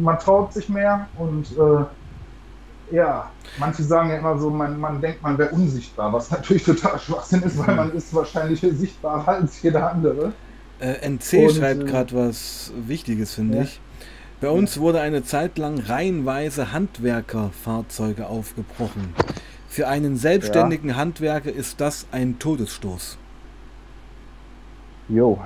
[0.00, 1.84] man traut sich mehr und äh,
[2.90, 6.98] ja, manche sagen ja immer so, man, man denkt, man wäre unsichtbar, was natürlich total
[6.98, 7.76] Schwachsinn ist, weil mhm.
[7.76, 10.32] man ist wahrscheinlich sichtbarer als jeder andere.
[10.78, 13.62] Äh, NC und, schreibt äh, gerade was Wichtiges, finde ja.
[13.64, 13.80] ich.
[14.40, 19.14] Bei uns wurde eine Zeit lang reihenweise Handwerkerfahrzeuge aufgebrochen.
[19.68, 20.96] Für einen selbstständigen ja.
[20.96, 23.16] Handwerker ist das ein Todesstoß.
[25.08, 25.38] Jo,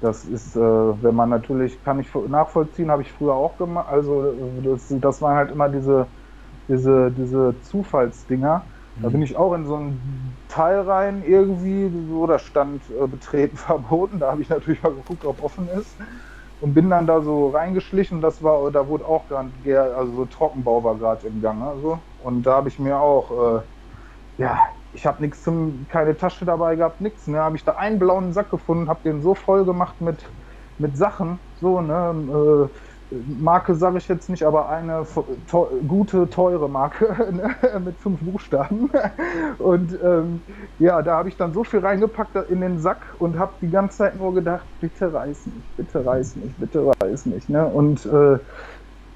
[0.00, 3.88] das ist, äh, wenn man natürlich, kann ich nachvollziehen, habe ich früher auch gemacht.
[3.90, 6.06] Also das, das waren halt immer diese,
[6.68, 8.62] diese, diese Zufallsdinger.
[9.02, 9.24] Da bin mhm.
[9.24, 10.00] ich auch in so ein
[10.48, 14.18] Teil rein irgendwie, wo da stand äh, betreten verboten.
[14.18, 15.96] Da habe ich natürlich mal geguckt, ob offen ist
[16.60, 18.20] und bin dann da so reingeschlichen.
[18.20, 19.50] Das war, da wurde auch gerade,
[19.94, 21.62] also so Trockenbau war gerade im Gang.
[21.62, 21.98] Also.
[22.22, 23.62] Und da habe ich mir auch, äh,
[24.38, 24.58] ja,
[24.92, 27.26] ich habe nichts zum, keine Tasche dabei gehabt, nichts.
[27.26, 30.24] Ne, habe ich da einen blauen Sack gefunden, habe den so voll gemacht mit
[30.78, 32.68] mit Sachen, so ne.
[32.70, 32.76] Äh,
[33.10, 35.06] Marke sage ich jetzt nicht, aber eine
[35.48, 37.54] to gute, teure Marke ne?
[37.80, 38.90] mit fünf Buchstaben.
[39.58, 40.40] Und ähm,
[40.78, 43.98] ja, da habe ich dann so viel reingepackt in den Sack und habe die ganze
[43.98, 47.48] Zeit nur gedacht, bitte reiß nicht, bitte reiß nicht, bitte reiß nicht.
[47.48, 47.64] Ne?
[47.66, 48.38] Und äh,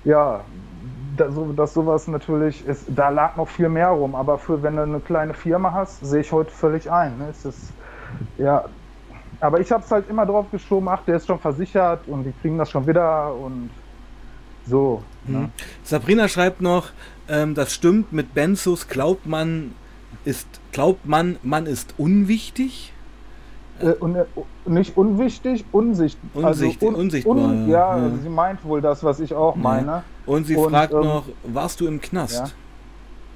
[0.04, 0.40] ja,
[1.16, 4.76] da, so, dass sowas natürlich ist, da lag noch viel mehr rum, aber für wenn
[4.76, 7.18] du eine kleine Firma hast, sehe ich heute völlig ein.
[7.18, 7.28] Ne?
[7.30, 7.72] Es ist,
[8.38, 8.64] ja,
[9.40, 12.32] aber ich habe es halt immer drauf geschoben, ach, der ist schon versichert und die
[12.32, 13.70] kriegen das schon wieder und
[14.66, 15.02] so.
[15.26, 15.34] Mhm.
[15.34, 15.50] Ne?
[15.82, 16.90] Sabrina schreibt noch,
[17.28, 19.72] ähm, das stimmt, mit Benzos glaubt man,
[20.24, 22.92] ist, glaubt man, man ist unwichtig.
[23.80, 24.24] Äh, un, äh,
[24.66, 26.50] nicht unwichtig, unsichtbar.
[26.50, 27.36] Unsicht, also un, unsichtbar.
[27.36, 30.02] Un, ja, ja, sie meint wohl das, was ich auch meine.
[30.26, 32.54] Und sie und, fragt ähm, noch, warst du im Knast?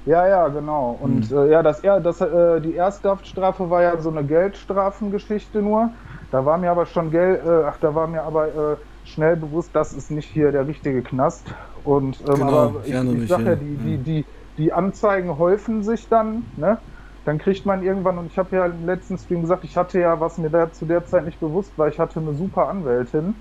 [0.05, 0.97] Ja, ja, ja genau.
[1.01, 1.37] Und hm.
[1.37, 5.89] äh, ja, das, das, äh, die Ersthaftstrafe war ja so eine Geldstrafengeschichte nur.
[6.31, 8.75] Da war mir aber schon Geld, äh, ach, da war mir aber äh,
[9.05, 11.45] schnell bewusst, das ist nicht hier der richtige Knast.
[11.83, 14.25] Und ähm, genau, aber ich, ich sage ja, die, die, die,
[14.57, 16.79] die Anzeigen häufen sich dann, ne?
[17.23, 20.19] Dann kriegt man irgendwann, und ich habe ja im letzten Stream gesagt, ich hatte ja,
[20.19, 23.33] was mir da zu der Zeit nicht bewusst war, ich hatte eine super Anwältin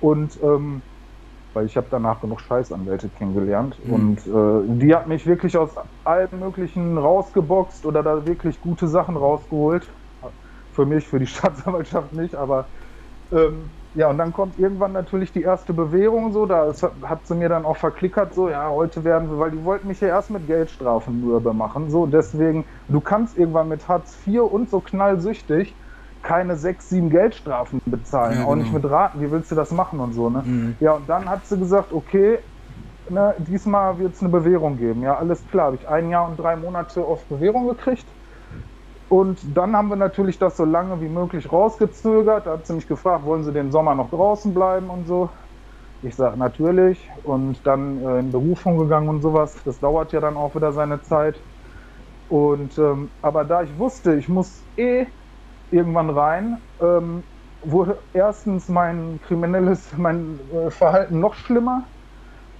[0.00, 0.82] und ähm,
[1.52, 3.92] weil ich habe danach genug Scheißanwälte kennengelernt mhm.
[3.92, 5.70] und äh, die hat mich wirklich aus
[6.04, 9.88] allem Möglichen rausgeboxt oder da wirklich gute Sachen rausgeholt.
[10.72, 12.66] Für mich, für die Staatsanwaltschaft nicht, aber
[13.32, 17.34] ähm, ja, und dann kommt irgendwann natürlich die erste Bewährung so, da hat, hat sie
[17.34, 20.30] mir dann auch verklickert, so, ja, heute werden wir, weil die wollten mich ja erst
[20.30, 25.78] mit Geldstrafen mürbe machen, so, deswegen, du kannst irgendwann mit Hartz IV und so knallsüchtig
[26.20, 28.50] keine sechs, sieben Geldstrafen bezahlen, ja, genau.
[28.50, 28.82] auch nicht genau.
[28.82, 30.42] mit Raten, wie willst du das machen und so, ne?
[30.44, 30.76] Mhm.
[30.80, 32.40] Ja, und dann hat sie gesagt, okay,
[33.08, 36.36] ne, diesmal wird es eine Bewährung geben, ja, alles klar, habe ich ein Jahr und
[36.38, 38.14] drei Monate auf Bewährung gekriegt
[39.08, 42.46] und dann haben wir natürlich das so lange wie möglich rausgezögert.
[42.46, 45.30] Da hat sie mich gefragt, wollen Sie den Sommer noch draußen bleiben und so.
[46.02, 47.08] Ich sage natürlich.
[47.22, 49.62] Und dann äh, in Berufung gegangen und sowas.
[49.64, 51.44] Das dauert ja dann auch wieder seine Zeit.
[52.28, 55.06] Und ähm, aber da ich wusste, ich muss eh
[55.70, 57.24] irgendwann rein, ähm,
[57.60, 61.90] wurde erstens mein kriminelles, mein äh, Verhalten noch schlimmer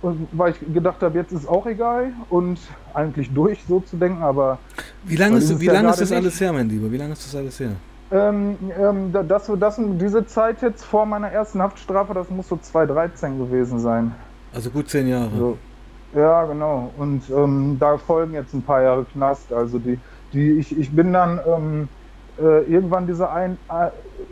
[0.03, 2.59] weil ich gedacht habe, jetzt ist auch egal und
[2.95, 4.59] eigentlich durch so zu denken, aber.
[5.05, 6.91] Wie lange ist, wie ja lang ist das alles her, mein Lieber?
[6.91, 7.73] Wie lange ist das alles her?
[8.11, 13.39] Ähm, ähm, das, das, diese Zeit jetzt vor meiner ersten Haftstrafe, das muss so 2013
[13.39, 14.15] gewesen sein.
[14.55, 15.31] Also gut zehn Jahre.
[15.37, 15.59] So.
[16.15, 16.91] Ja, genau.
[16.97, 19.53] Und ähm, da folgen jetzt ein paar Jahre Knast.
[19.53, 19.99] Also die,
[20.33, 21.89] die, ich, ich bin dann ähm,
[22.39, 23.59] äh, irgendwann diese ein.
[23.69, 23.91] Äh,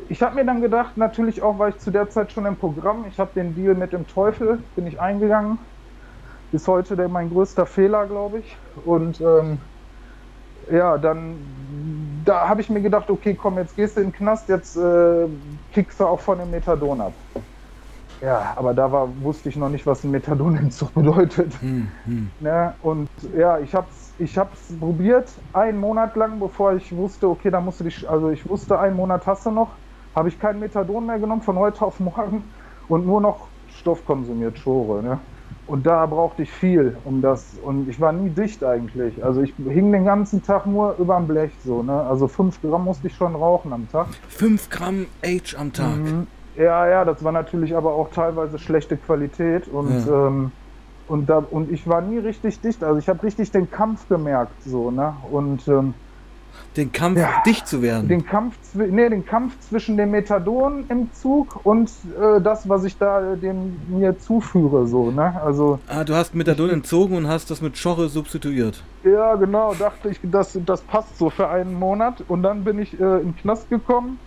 [0.09, 3.05] ich habe mir dann gedacht, natürlich auch, weil ich zu der Zeit schon im Programm,
[3.09, 5.59] ich habe den Deal mit dem Teufel, bin ich eingegangen.
[6.53, 8.57] Bis heute der mein größter Fehler, glaube ich.
[8.85, 9.59] Und ähm,
[10.71, 11.37] ja, dann
[12.25, 15.27] da habe ich mir gedacht, okay, komm, jetzt gehst du in den Knast, jetzt äh,
[15.73, 17.13] kickst du auch von dem Methadon ab.
[18.21, 21.61] Ja, aber da war, wusste ich noch nicht, was ein Methadonentzug bedeutet.
[21.61, 22.31] Hm, hm.
[22.41, 22.75] Ne?
[22.81, 24.39] Und ja, ich habe es ich
[24.81, 28.79] probiert, einen Monat lang, bevor ich wusste, okay, da musst du dich, also ich wusste,
[28.79, 29.71] einen Monat hast du noch,
[30.15, 32.45] habe ich kein Methadon mehr genommen, von heute auf morgen
[32.89, 35.03] und nur noch Stoff konsumiert, Schore.
[35.03, 35.21] Ne?
[35.67, 39.23] Und da brauchte ich viel, um das, und ich war nie dicht eigentlich.
[39.25, 41.93] Also ich hing den ganzen Tag nur über dem Blech so, ne?
[41.93, 44.07] Also fünf Gramm musste ich schon rauchen am Tag.
[44.29, 45.97] Fünf Gramm H am Tag.
[45.97, 46.27] Mhm.
[46.57, 50.29] Ja, ja, das war natürlich aber auch teilweise schlechte Qualität und ja.
[50.29, 50.53] ähm,
[51.09, 52.83] und da und ich war nie richtig dicht.
[52.83, 55.95] Also ich habe richtig den Kampf gemerkt, so ne und ähm,
[56.77, 58.09] den Kampf, ja, dicht zu werden.
[58.09, 61.91] Den Kampf, nee, den Kampf zwischen dem Methadon im Zug und
[62.21, 65.41] äh, das, was ich da dem mir zuführe, so, ne?
[65.43, 65.79] Also.
[65.89, 68.83] Ah, du hast Methadon entzogen und hast das mit Schorre substituiert.
[69.05, 72.23] Ja, genau, dachte ich, das, das passt so für einen Monat.
[72.29, 74.19] Und dann bin ich äh, in den Knast gekommen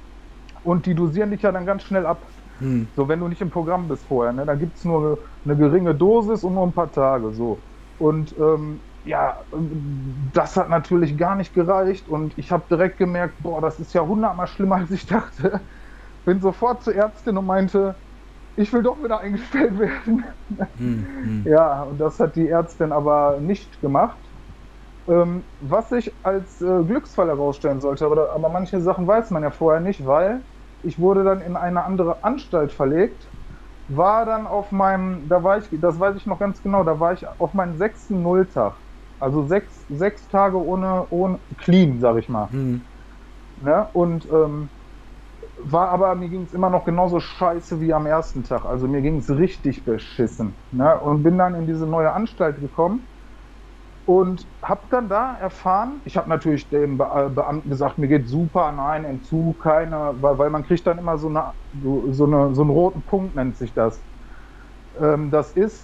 [0.63, 2.17] und die dosieren dich ja dann ganz schnell ab.
[2.59, 2.91] Hm.
[2.95, 4.45] So, wenn du nicht im Programm bist vorher, ne?
[4.45, 7.65] Da gibt es nur eine, eine geringe Dosis und nur ein paar Tage, so.
[7.97, 13.61] Und ähm, ja, das hat natürlich gar nicht gereicht und ich habe direkt gemerkt, boah,
[13.61, 15.67] das ist ja hundertmal schlimmer, als ich dachte.
[16.25, 18.01] Bin sofort zur Ärztin und meinte,
[18.55, 20.25] ich will doch wieder eingestellt werden.
[20.77, 21.43] Hm, hm.
[21.51, 24.33] Ja, und das hat die Ärztin aber nicht gemacht.
[25.07, 29.51] Ähm, was sich als äh, Glücksfall herausstellen sollte, aber, aber manche Sachen weiß man ja
[29.51, 30.45] vorher nicht, weil
[30.83, 33.31] ich wurde dann in eine andere Anstalt verlegt
[33.89, 37.11] war dann auf meinem, da war ich, das weiß ich noch ganz genau, da war
[37.13, 38.77] ich auf meinem sechsten Nulltag.
[39.17, 42.49] Also sechs, sechs Tage ohne, ohne clean, sag ich mal.
[42.51, 42.85] Mhm.
[43.57, 43.89] Ne?
[43.93, 44.69] Und ähm,
[45.57, 48.63] war aber, mir ging es immer noch genauso scheiße wie am ersten Tag.
[48.63, 50.55] Also mir ging es richtig beschissen.
[50.71, 50.99] Ne?
[51.01, 53.07] Und bin dann in diese neue Anstalt gekommen
[54.09, 58.27] und habe dann da erfahren, ich habe natürlich dem Be äh, Beamten gesagt, mir geht
[58.27, 61.43] super, nein, Entzug, keine, weil, weil man kriegt dann immer so, eine,
[62.11, 63.99] so, eine, so einen roten Punkt, nennt sich das.
[64.99, 65.83] Ähm, das ist,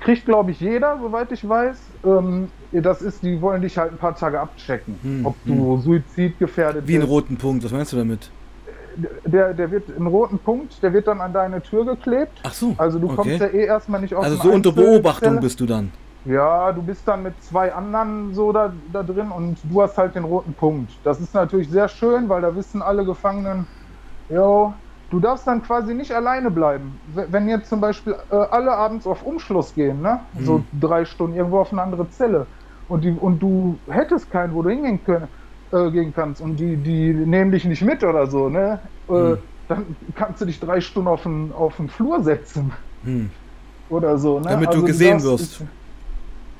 [0.00, 1.76] kriegt glaube ich jeder, soweit ich weiß.
[2.06, 5.82] Ähm, das ist, die wollen dich halt ein paar Tage abchecken, hm, ob du hm.
[5.82, 6.88] suizidgefährdet bist.
[6.88, 8.30] Wie einen roten Punkt, was meinst du damit?
[9.26, 12.40] Der, der wird einen roten Punkt, der wird dann an deine Tür geklebt.
[12.44, 12.74] Ach so.
[12.78, 13.16] Also du okay.
[13.16, 15.92] kommst ja eh erstmal nicht auf Also so unter Beobachtung bist du dann.
[16.24, 20.14] Ja, du bist dann mit zwei anderen so da, da drin und du hast halt
[20.14, 20.92] den roten Punkt.
[21.02, 23.66] Das ist natürlich sehr schön, weil da wissen alle Gefangenen,
[24.28, 24.72] jo,
[25.10, 27.00] du darfst dann quasi nicht alleine bleiben.
[27.14, 30.20] Wenn jetzt zum Beispiel äh, alle abends auf Umschluss gehen, ne?
[30.34, 30.44] Mhm.
[30.44, 32.46] so drei Stunden irgendwo auf eine andere Zelle
[32.88, 35.26] und, die, und du hättest keinen, wo du hingehen können,
[35.72, 38.78] äh, gehen kannst und die, die nehmen dich nicht mit oder so, ne?
[39.08, 39.38] Äh, mhm.
[39.66, 42.70] dann kannst du dich drei Stunden auf den, auf den Flur setzen.
[43.02, 43.30] Mhm.
[43.88, 44.50] Oder so, ne?
[44.50, 45.60] Damit also du gesehen wirst.
[45.60, 45.64] Ist,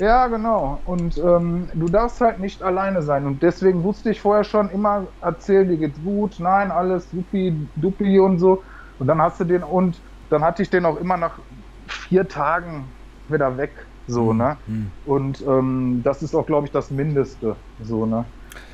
[0.03, 0.81] ja, genau.
[0.85, 3.25] Und ähm, du darfst halt nicht alleine sein.
[3.25, 8.19] Und deswegen wusste ich vorher schon immer, erzähl, dir geht's gut, nein, alles supi, dupi
[8.19, 8.65] und so.
[8.99, 11.39] Und dann hast du den, und dann hatte ich den auch immer nach
[11.87, 12.85] vier Tagen
[13.29, 13.87] wieder weg.
[14.09, 14.39] So, mhm.
[14.39, 14.57] ne?
[14.67, 14.91] Mhm.
[15.05, 17.55] Und ähm, das ist auch, glaube ich, das Mindeste.
[17.81, 18.25] So, ne?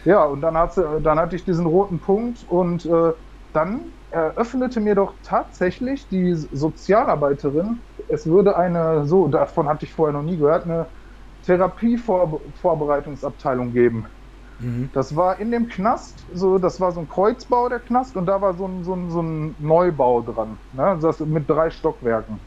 [0.05, 3.13] Ja, und dann, hat, dann hatte ich diesen roten Punkt und äh,
[3.53, 10.15] dann eröffnete mir doch tatsächlich die Sozialarbeiterin, es würde eine, so, davon hatte ich vorher
[10.15, 10.87] noch nie gehört, eine
[11.49, 14.09] Therapievorbereitungsabteilung geben.
[14.59, 14.91] Mhm.
[14.93, 18.41] Das war in dem Knast, so, das war so ein Kreuzbau, der Knast, und da
[18.41, 20.99] war so ein, so ein, so ein Neubau dran, ne?
[21.03, 22.41] das mit drei Stockwerken.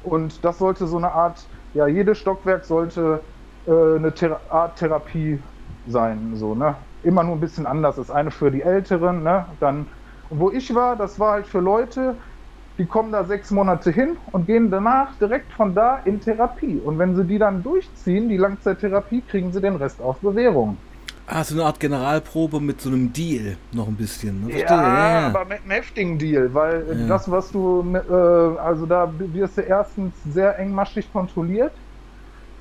[0.00, 3.24] Und das sollte so eine Art, ja, jedes Stockwerk sollte
[3.66, 5.42] äh, eine Thera Art Therapie
[5.84, 6.86] sein, so, ne?
[7.02, 7.96] Immer nur ein bisschen anders.
[7.96, 9.56] Das eine für die Älteren, ne?
[9.60, 9.90] Dann,
[10.28, 12.18] wo ich war, das war halt für Leute,
[12.78, 16.80] die kommen da sechs Monate hin und gehen danach direkt von da in Therapie.
[16.84, 20.76] Und wenn sie die dann durchziehen, die Langzeittherapie, kriegen sie den Rest auf Bewährung.
[21.28, 24.46] Ah, so eine Art Generalprobe mit so einem Deal noch ein bisschen.
[24.46, 24.60] Ne?
[24.60, 27.06] Ja, ja, aber mit einem heftigen Deal, weil ja.
[27.08, 31.72] das, was du, äh, also da wirst du erstens sehr engmaschig kontrolliert.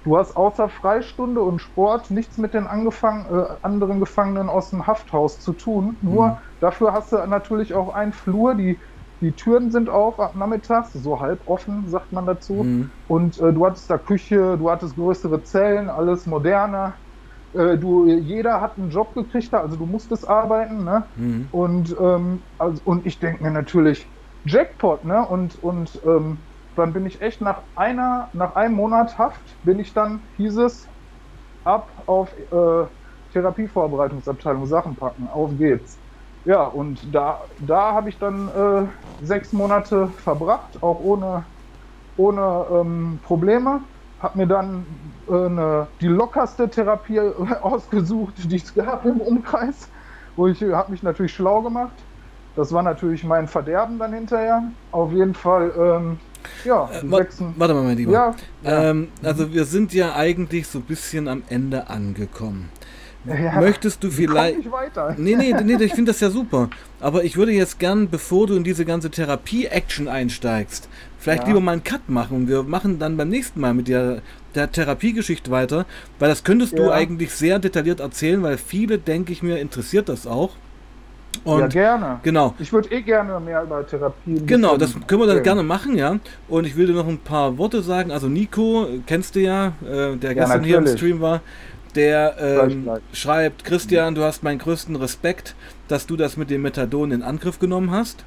[0.04, 4.88] Du hast außer Freistunde und Sport nichts mit den angefangen, äh, anderen Gefangenen aus dem
[4.88, 5.98] Hafthaus zu tun.
[6.02, 6.38] Nur mhm.
[6.60, 8.80] dafür hast du natürlich auch einen Flur, die
[9.22, 12.64] die Türen sind auf ab nachmittags, so halb offen, sagt man dazu.
[12.64, 12.92] Mhm.
[13.08, 16.96] Und äh, du hattest da Küche, du hattest größere Zellen, alles moderner.
[17.54, 20.84] Äh, du, jeder hat einen Job gekriegt, also du musstest arbeiten.
[20.84, 21.10] Ne?
[21.16, 21.48] Mhm.
[21.52, 24.12] Und, ähm, also, und ich denke mir natürlich,
[24.44, 25.28] Jackpot, ne?
[25.28, 29.94] Und, und ähm, dann bin ich echt nach einer, nach einem Monat Haft, bin ich
[29.94, 30.88] dann, hieß es,
[31.64, 32.88] ab auf äh,
[33.32, 36.05] Therapievorbereitungsabteilung Sachen packen, auf geht's.
[36.46, 41.44] Ja, und da, da habe ich dann äh, sechs Monate verbracht, auch ohne,
[42.18, 43.82] ohne ähm, Probleme.
[44.20, 44.86] Habe mir dann
[45.28, 47.20] äh, eine, die lockerste Therapie
[47.62, 49.90] ausgesucht, die es gab im Umkreis,
[50.36, 51.96] wo ich habe mich natürlich schlau gemacht.
[52.56, 54.64] Das war natürlich mein Verderben dann hinterher.
[54.92, 56.20] Auf jeden Fall, ähm,
[56.64, 56.90] ja.
[56.92, 58.12] Äh, warte mal, mein Lieber.
[58.12, 62.70] Ja, ähm, also wir sind ja eigentlich so ein bisschen am Ende angekommen.
[63.28, 64.58] Ja, Möchtest du vielleicht.
[64.58, 65.16] Nicht weiter.
[65.18, 66.70] Nee, nee, nee, ich finde das ja super.
[67.00, 71.48] Aber ich würde jetzt gern, bevor du in diese ganze Therapie-Action einsteigst, vielleicht ja.
[71.50, 74.22] lieber mal einen Cut machen und wir machen dann beim nächsten Mal mit der,
[74.54, 75.86] der Therapiegeschichte weiter,
[76.20, 76.84] weil das könntest ja.
[76.84, 80.52] du eigentlich sehr detailliert erzählen, weil viele, denke ich mir, interessiert das auch.
[81.44, 82.20] Und ja, gerne.
[82.24, 82.54] Genau.
[82.60, 84.42] Ich würde eh gerne mehr über Therapie.
[84.46, 86.18] Genau, das können wir dann gerne machen, ja.
[86.48, 88.12] Und ich will dir noch ein paar Worte sagen.
[88.12, 90.66] Also Nico, kennst du ja, äh, der ja, gestern natürlich.
[90.66, 91.42] hier im Stream war
[91.96, 95.56] der ähm, schreibt, Christian, du hast meinen größten Respekt,
[95.88, 98.26] dass du das mit dem Methadon in Angriff genommen hast.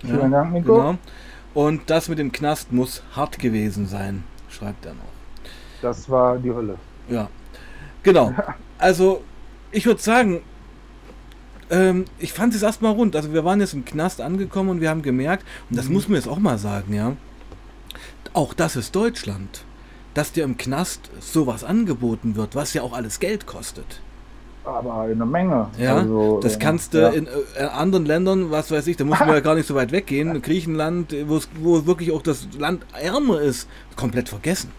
[0.00, 0.74] Vielen ja, Dank, Nico.
[0.74, 0.98] Genau.
[1.54, 5.02] Und das mit dem Knast muss hart gewesen sein, schreibt er noch.
[5.82, 6.76] Das war die Hölle.
[7.08, 7.28] Ja,
[8.02, 8.32] genau.
[8.80, 9.24] Also,
[9.72, 10.40] ich würde sagen,
[11.68, 13.16] ähm, ich fand es erstmal rund.
[13.16, 15.94] Also, wir waren jetzt im Knast angekommen und wir haben gemerkt, und das mhm.
[15.94, 17.16] muss man jetzt auch mal sagen, ja,
[18.34, 19.64] auch das ist Deutschland
[20.14, 24.00] dass dir im Knast sowas angeboten wird, was ja auch alles Geld kostet.
[24.64, 25.68] Aber eine Menge.
[25.78, 27.08] Ja, also, das kannst du ja.
[27.08, 29.92] in äh, anderen Ländern, was weiß ich, da muss man ja gar nicht so weit
[29.92, 34.70] weggehen, Griechenland, wo wirklich auch das Land ärmer ist, komplett vergessen.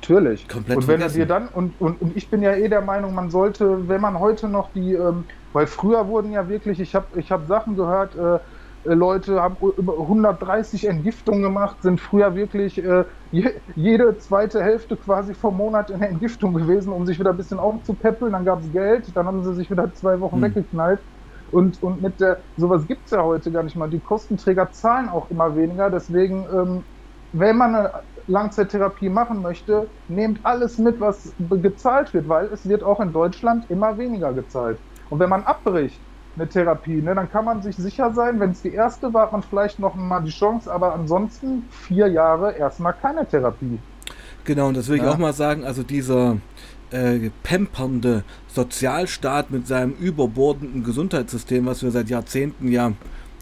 [0.00, 0.48] Natürlich.
[0.48, 1.20] Komplett und wenn vergessen.
[1.20, 4.00] er dir dann, und, und, und ich bin ja eh der Meinung, man sollte, wenn
[4.00, 7.76] man heute noch die, ähm, weil früher wurden ja wirklich, ich habe ich hab Sachen
[7.76, 8.38] gehört, äh, äh,
[8.84, 15.34] Leute haben über 130 Entgiftungen gemacht, sind früher wirklich äh, je, jede zweite Hälfte quasi
[15.34, 18.32] vom Monat in der Entgiftung gewesen, um sich wieder ein bisschen aufzupäppeln.
[18.32, 20.42] Dann gab es Geld, dann haben sie sich wieder zwei Wochen mhm.
[20.42, 21.00] weggeknallt.
[21.50, 23.90] Und, und mit der, sowas gibt es ja heute gar nicht mal.
[23.90, 25.90] Die Kostenträger zahlen auch immer weniger.
[25.90, 26.84] Deswegen, ähm,
[27.32, 27.92] wenn man eine
[28.26, 33.68] Langzeittherapie machen möchte, nehmt alles mit, was gezahlt wird, weil es wird auch in Deutschland
[33.68, 34.82] immer weniger gezahlt.
[35.08, 37.02] Und wenn man abbricht, eine Therapie.
[37.02, 37.14] Ne?
[37.14, 39.94] Dann kann man sich sicher sein, wenn es die erste war, hat man vielleicht noch
[39.94, 43.78] mal die Chance, aber ansonsten vier Jahre erstmal keine Therapie.
[44.44, 45.04] Genau, und das will ja.
[45.04, 46.38] ich auch mal sagen, also dieser
[46.90, 52.92] äh, pampernde Sozialstaat mit seinem überbordenden Gesundheitssystem, was wir seit Jahrzehnten ja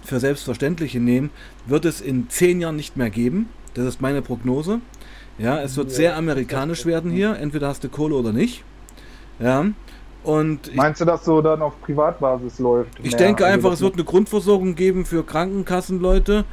[0.05, 1.31] für Selbstverständliche nehmen,
[1.66, 3.48] wird es in zehn Jahren nicht mehr geben.
[3.74, 4.81] Das ist meine Prognose.
[5.38, 7.37] Ja, es wird ja, sehr amerikanisch werden hier.
[7.37, 8.64] Entweder hast du Kohle oder nicht.
[9.38, 9.66] Ja,
[10.24, 12.98] und Meinst du, dass so dann auf Privatbasis läuft?
[13.02, 16.44] Ich denke also einfach, es wird eine Grundversorgung geben für Krankenkassenleute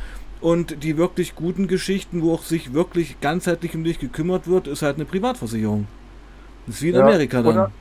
[0.41, 4.81] und die wirklich guten Geschichten, wo auch sich wirklich ganzheitlich um dich gekümmert wird, ist
[4.81, 5.87] halt eine Privatversicherung.
[6.67, 7.53] Das ist wie in ja, Amerika dann.
[7.53, 7.71] Oder,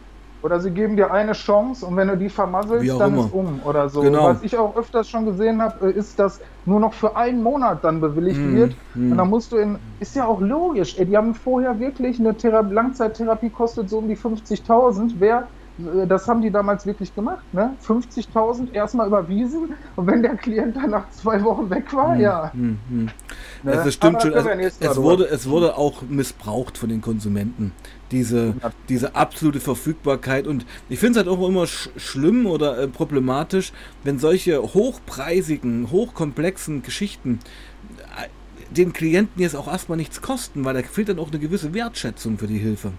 [0.42, 3.26] oder, sie geben dir eine Chance und wenn du die vermasselst, dann immer.
[3.26, 4.00] ist um oder so.
[4.02, 4.28] Genau.
[4.28, 7.84] Was ich auch öfters schon gesehen habe, äh, ist, dass nur noch für einen Monat
[7.84, 8.76] dann bewilligt mm, wird.
[8.94, 9.12] Mm.
[9.12, 9.78] Und dann musst du in.
[10.00, 14.08] Ist ja auch logisch, ey, die haben vorher wirklich eine Thera Langzeittherapie kostet so um
[14.08, 15.14] die 50.000.
[15.18, 15.48] Wer
[16.06, 17.74] das haben die damals wirklich gemacht, ne?
[17.84, 22.52] 50.000 erstmal überwiesen und wenn der Klient dann nach zwei Wochen weg war, hm, ja.
[22.52, 23.10] Hm, hm.
[23.64, 23.72] Ne?
[23.72, 27.72] Also es stimmt schon, also, es, wurde, es wurde auch missbraucht von den Konsumenten,
[28.12, 28.54] diese,
[28.88, 33.72] diese absolute Verfügbarkeit und ich finde es halt auch immer sch schlimm oder äh, problematisch,
[34.04, 37.40] wenn solche hochpreisigen, hochkomplexen Geschichten
[38.16, 38.28] äh,
[38.70, 42.38] den Klienten jetzt auch erstmal nichts kosten, weil da fehlt dann auch eine gewisse Wertschätzung
[42.38, 42.92] für die Hilfe.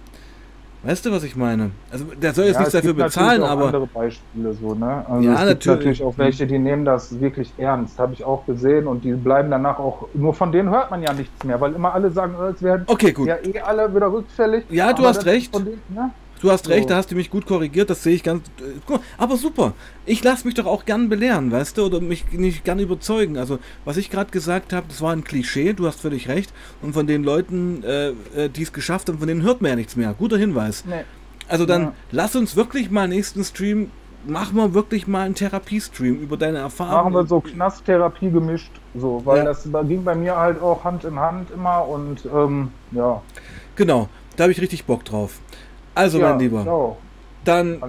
[0.85, 1.71] Weißt du, was ich meine?
[1.91, 3.65] Also der soll jetzt ja, nichts dafür bezahlen, aber.
[3.65, 5.03] andere Beispiele so, ne?
[5.09, 5.67] Also ja, es gibt natürlich.
[5.67, 9.49] natürlich auch welche, die nehmen das wirklich ernst, habe ich auch gesehen und die bleiben
[9.49, 10.07] danach auch.
[10.13, 13.11] Nur von denen hört man ja nichts mehr, weil immer alle sagen, es werden okay,
[13.13, 13.27] gut.
[13.27, 14.65] ja eh alle wieder rückfällig.
[14.69, 15.55] Ja, du hast recht.
[15.55, 16.11] Denen, ne?
[16.41, 16.89] Du hast recht, so.
[16.89, 18.47] da hast du mich gut korrigiert, das sehe ich ganz.
[18.59, 19.73] Äh, aber super.
[20.05, 23.37] Ich lasse mich doch auch gern belehren, weißt du, oder mich nicht gern überzeugen.
[23.37, 26.53] Also, was ich gerade gesagt habe, das war ein Klischee, du hast völlig recht.
[26.81, 29.75] Und von den Leuten, äh, äh die es geschafft haben, von denen hört man ja
[29.75, 30.13] nichts mehr.
[30.13, 30.83] Guter Hinweis.
[30.85, 31.03] Nee.
[31.47, 31.93] Also dann ja.
[32.11, 33.91] lass uns wirklich mal nächsten Stream,
[34.27, 37.13] machen wir wirklich mal einen Therapiestream über deine Erfahrungen.
[37.13, 39.43] Machen wir so Knasttherapie gemischt, so, weil ja.
[39.45, 43.21] das ging bei mir halt auch Hand in Hand immer und ähm, ja.
[43.75, 45.39] Genau, da habe ich richtig Bock drauf.
[45.95, 46.97] Also, ja, mein Lieber, so.
[47.45, 47.81] dann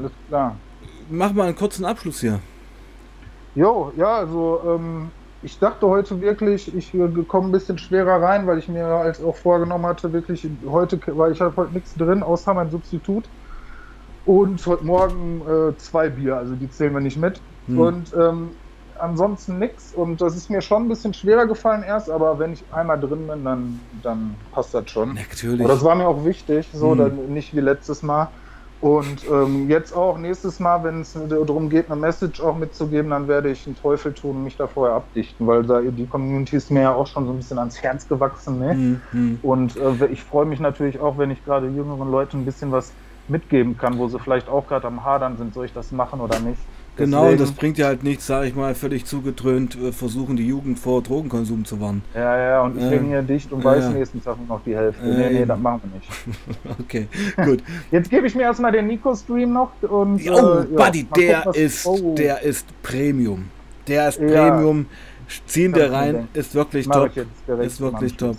[1.10, 2.40] mach mal einen kurzen Abschluss hier.
[3.54, 5.10] Jo, ja, also ähm,
[5.42, 6.92] ich dachte heute wirklich, ich
[7.28, 11.32] komme ein bisschen schwerer rein, weil ich mir als auch vorgenommen hatte, wirklich heute, weil
[11.32, 13.24] ich habe heute nichts drin, außer mein Substitut.
[14.24, 17.40] Und heute Morgen äh, zwei Bier, also die zählen wir nicht mit.
[17.66, 17.78] Hm.
[17.78, 18.50] Und ähm,
[18.98, 19.92] ansonsten nichts.
[19.94, 23.26] Und das ist mir schon ein bisschen schwerer gefallen erst, aber wenn ich einmal drin
[23.26, 25.14] bin, dann, dann passt das schon.
[25.14, 25.60] Natürlich.
[25.60, 26.98] Aber das war mir auch wichtig, so hm.
[26.98, 28.28] dann nicht wie letztes Mal.
[28.80, 33.26] Und ähm, jetzt auch nächstes Mal, wenn es darum geht, eine Message auch mitzugeben, dann
[33.26, 36.70] werde ich einen Teufel tun und mich da vorher abdichten, weil da die Community ist
[36.70, 38.58] mir ja auch schon so ein bisschen ans Herz gewachsen.
[38.58, 39.00] Ne?
[39.12, 39.38] Mhm.
[39.42, 42.92] Und äh, ich freue mich natürlich auch, wenn ich gerade jüngeren Leuten ein bisschen was
[43.28, 46.38] mitgeben kann, wo sie vielleicht auch gerade am Hadern sind, soll ich das machen oder
[46.38, 46.60] nicht.
[46.96, 50.78] Genau, das bringt ja halt nichts, sage ich mal, völlig zugetrönt äh, versuchen, die Jugend
[50.78, 52.02] vor Drogenkonsum zu warnen.
[52.14, 53.90] Ja, ja, und ich äh, bin hier dicht und weiß ja.
[53.90, 55.04] nächsten Tag noch die Hälfte.
[55.04, 56.80] Äh, nee, nee, das machen wir nicht.
[56.80, 57.08] okay,
[57.44, 57.62] gut.
[57.90, 60.22] Jetzt gebe ich mir erstmal den Nico-Stream noch und.
[60.30, 62.14] Oh, äh, Buddy, ja, der gucken, ist, oh.
[62.14, 63.44] der ist Premium.
[63.86, 64.86] Der ist Premium.
[65.46, 67.10] Ziehen der rein, ist wirklich top.
[67.60, 68.36] Ist wirklich top.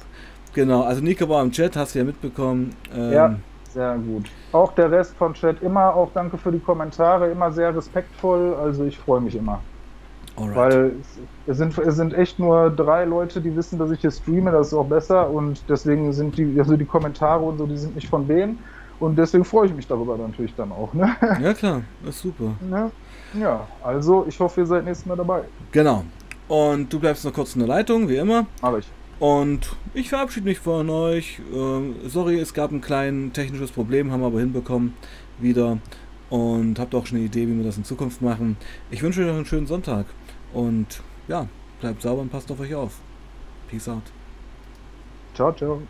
[0.53, 2.73] Genau, also Nico war im Chat, hast du ja mitbekommen.
[2.95, 3.36] Ähm, ja,
[3.73, 4.25] sehr gut.
[4.58, 8.55] Auch der Rest von Chat immer auch danke für die Kommentare, immer sehr respektvoll.
[8.55, 9.60] Also ich freue mich immer.
[10.36, 10.55] Alright.
[10.55, 10.91] Weil
[11.45, 14.68] es sind, es sind echt nur drei Leute, die wissen, dass ich hier streame, das
[14.68, 18.10] ist auch besser und deswegen sind die, also die Kommentare und so, die sind nicht
[18.10, 18.58] von denen.
[18.99, 20.91] Und deswegen freue ich mich darüber natürlich dann auch.
[20.91, 21.16] Ne?
[21.39, 22.55] Ja klar, das ist super.
[22.68, 22.89] Ne?
[23.39, 25.41] Ja, also ich hoffe, ihr seid nächstes Mal dabei.
[25.72, 26.03] Genau.
[26.47, 28.47] Und du bleibst noch kurz in der Leitung, wie immer.
[28.64, 28.88] Mach ich.
[29.20, 31.39] Und ich verabschiede mich von euch.
[31.53, 34.93] Ähm, sorry, es gab ein kleines technisches Problem, haben wir aber hinbekommen
[35.39, 35.80] wieder.
[36.30, 38.57] Und habt auch schon eine Idee, wie wir das in Zukunft machen.
[38.91, 40.05] Ich wünsche euch noch einen schönen Sonntag.
[40.53, 41.47] Und ja,
[41.80, 42.99] bleibt sauber und passt auf euch auf.
[43.70, 44.03] Peace out.
[45.34, 45.82] Ciao, ciao.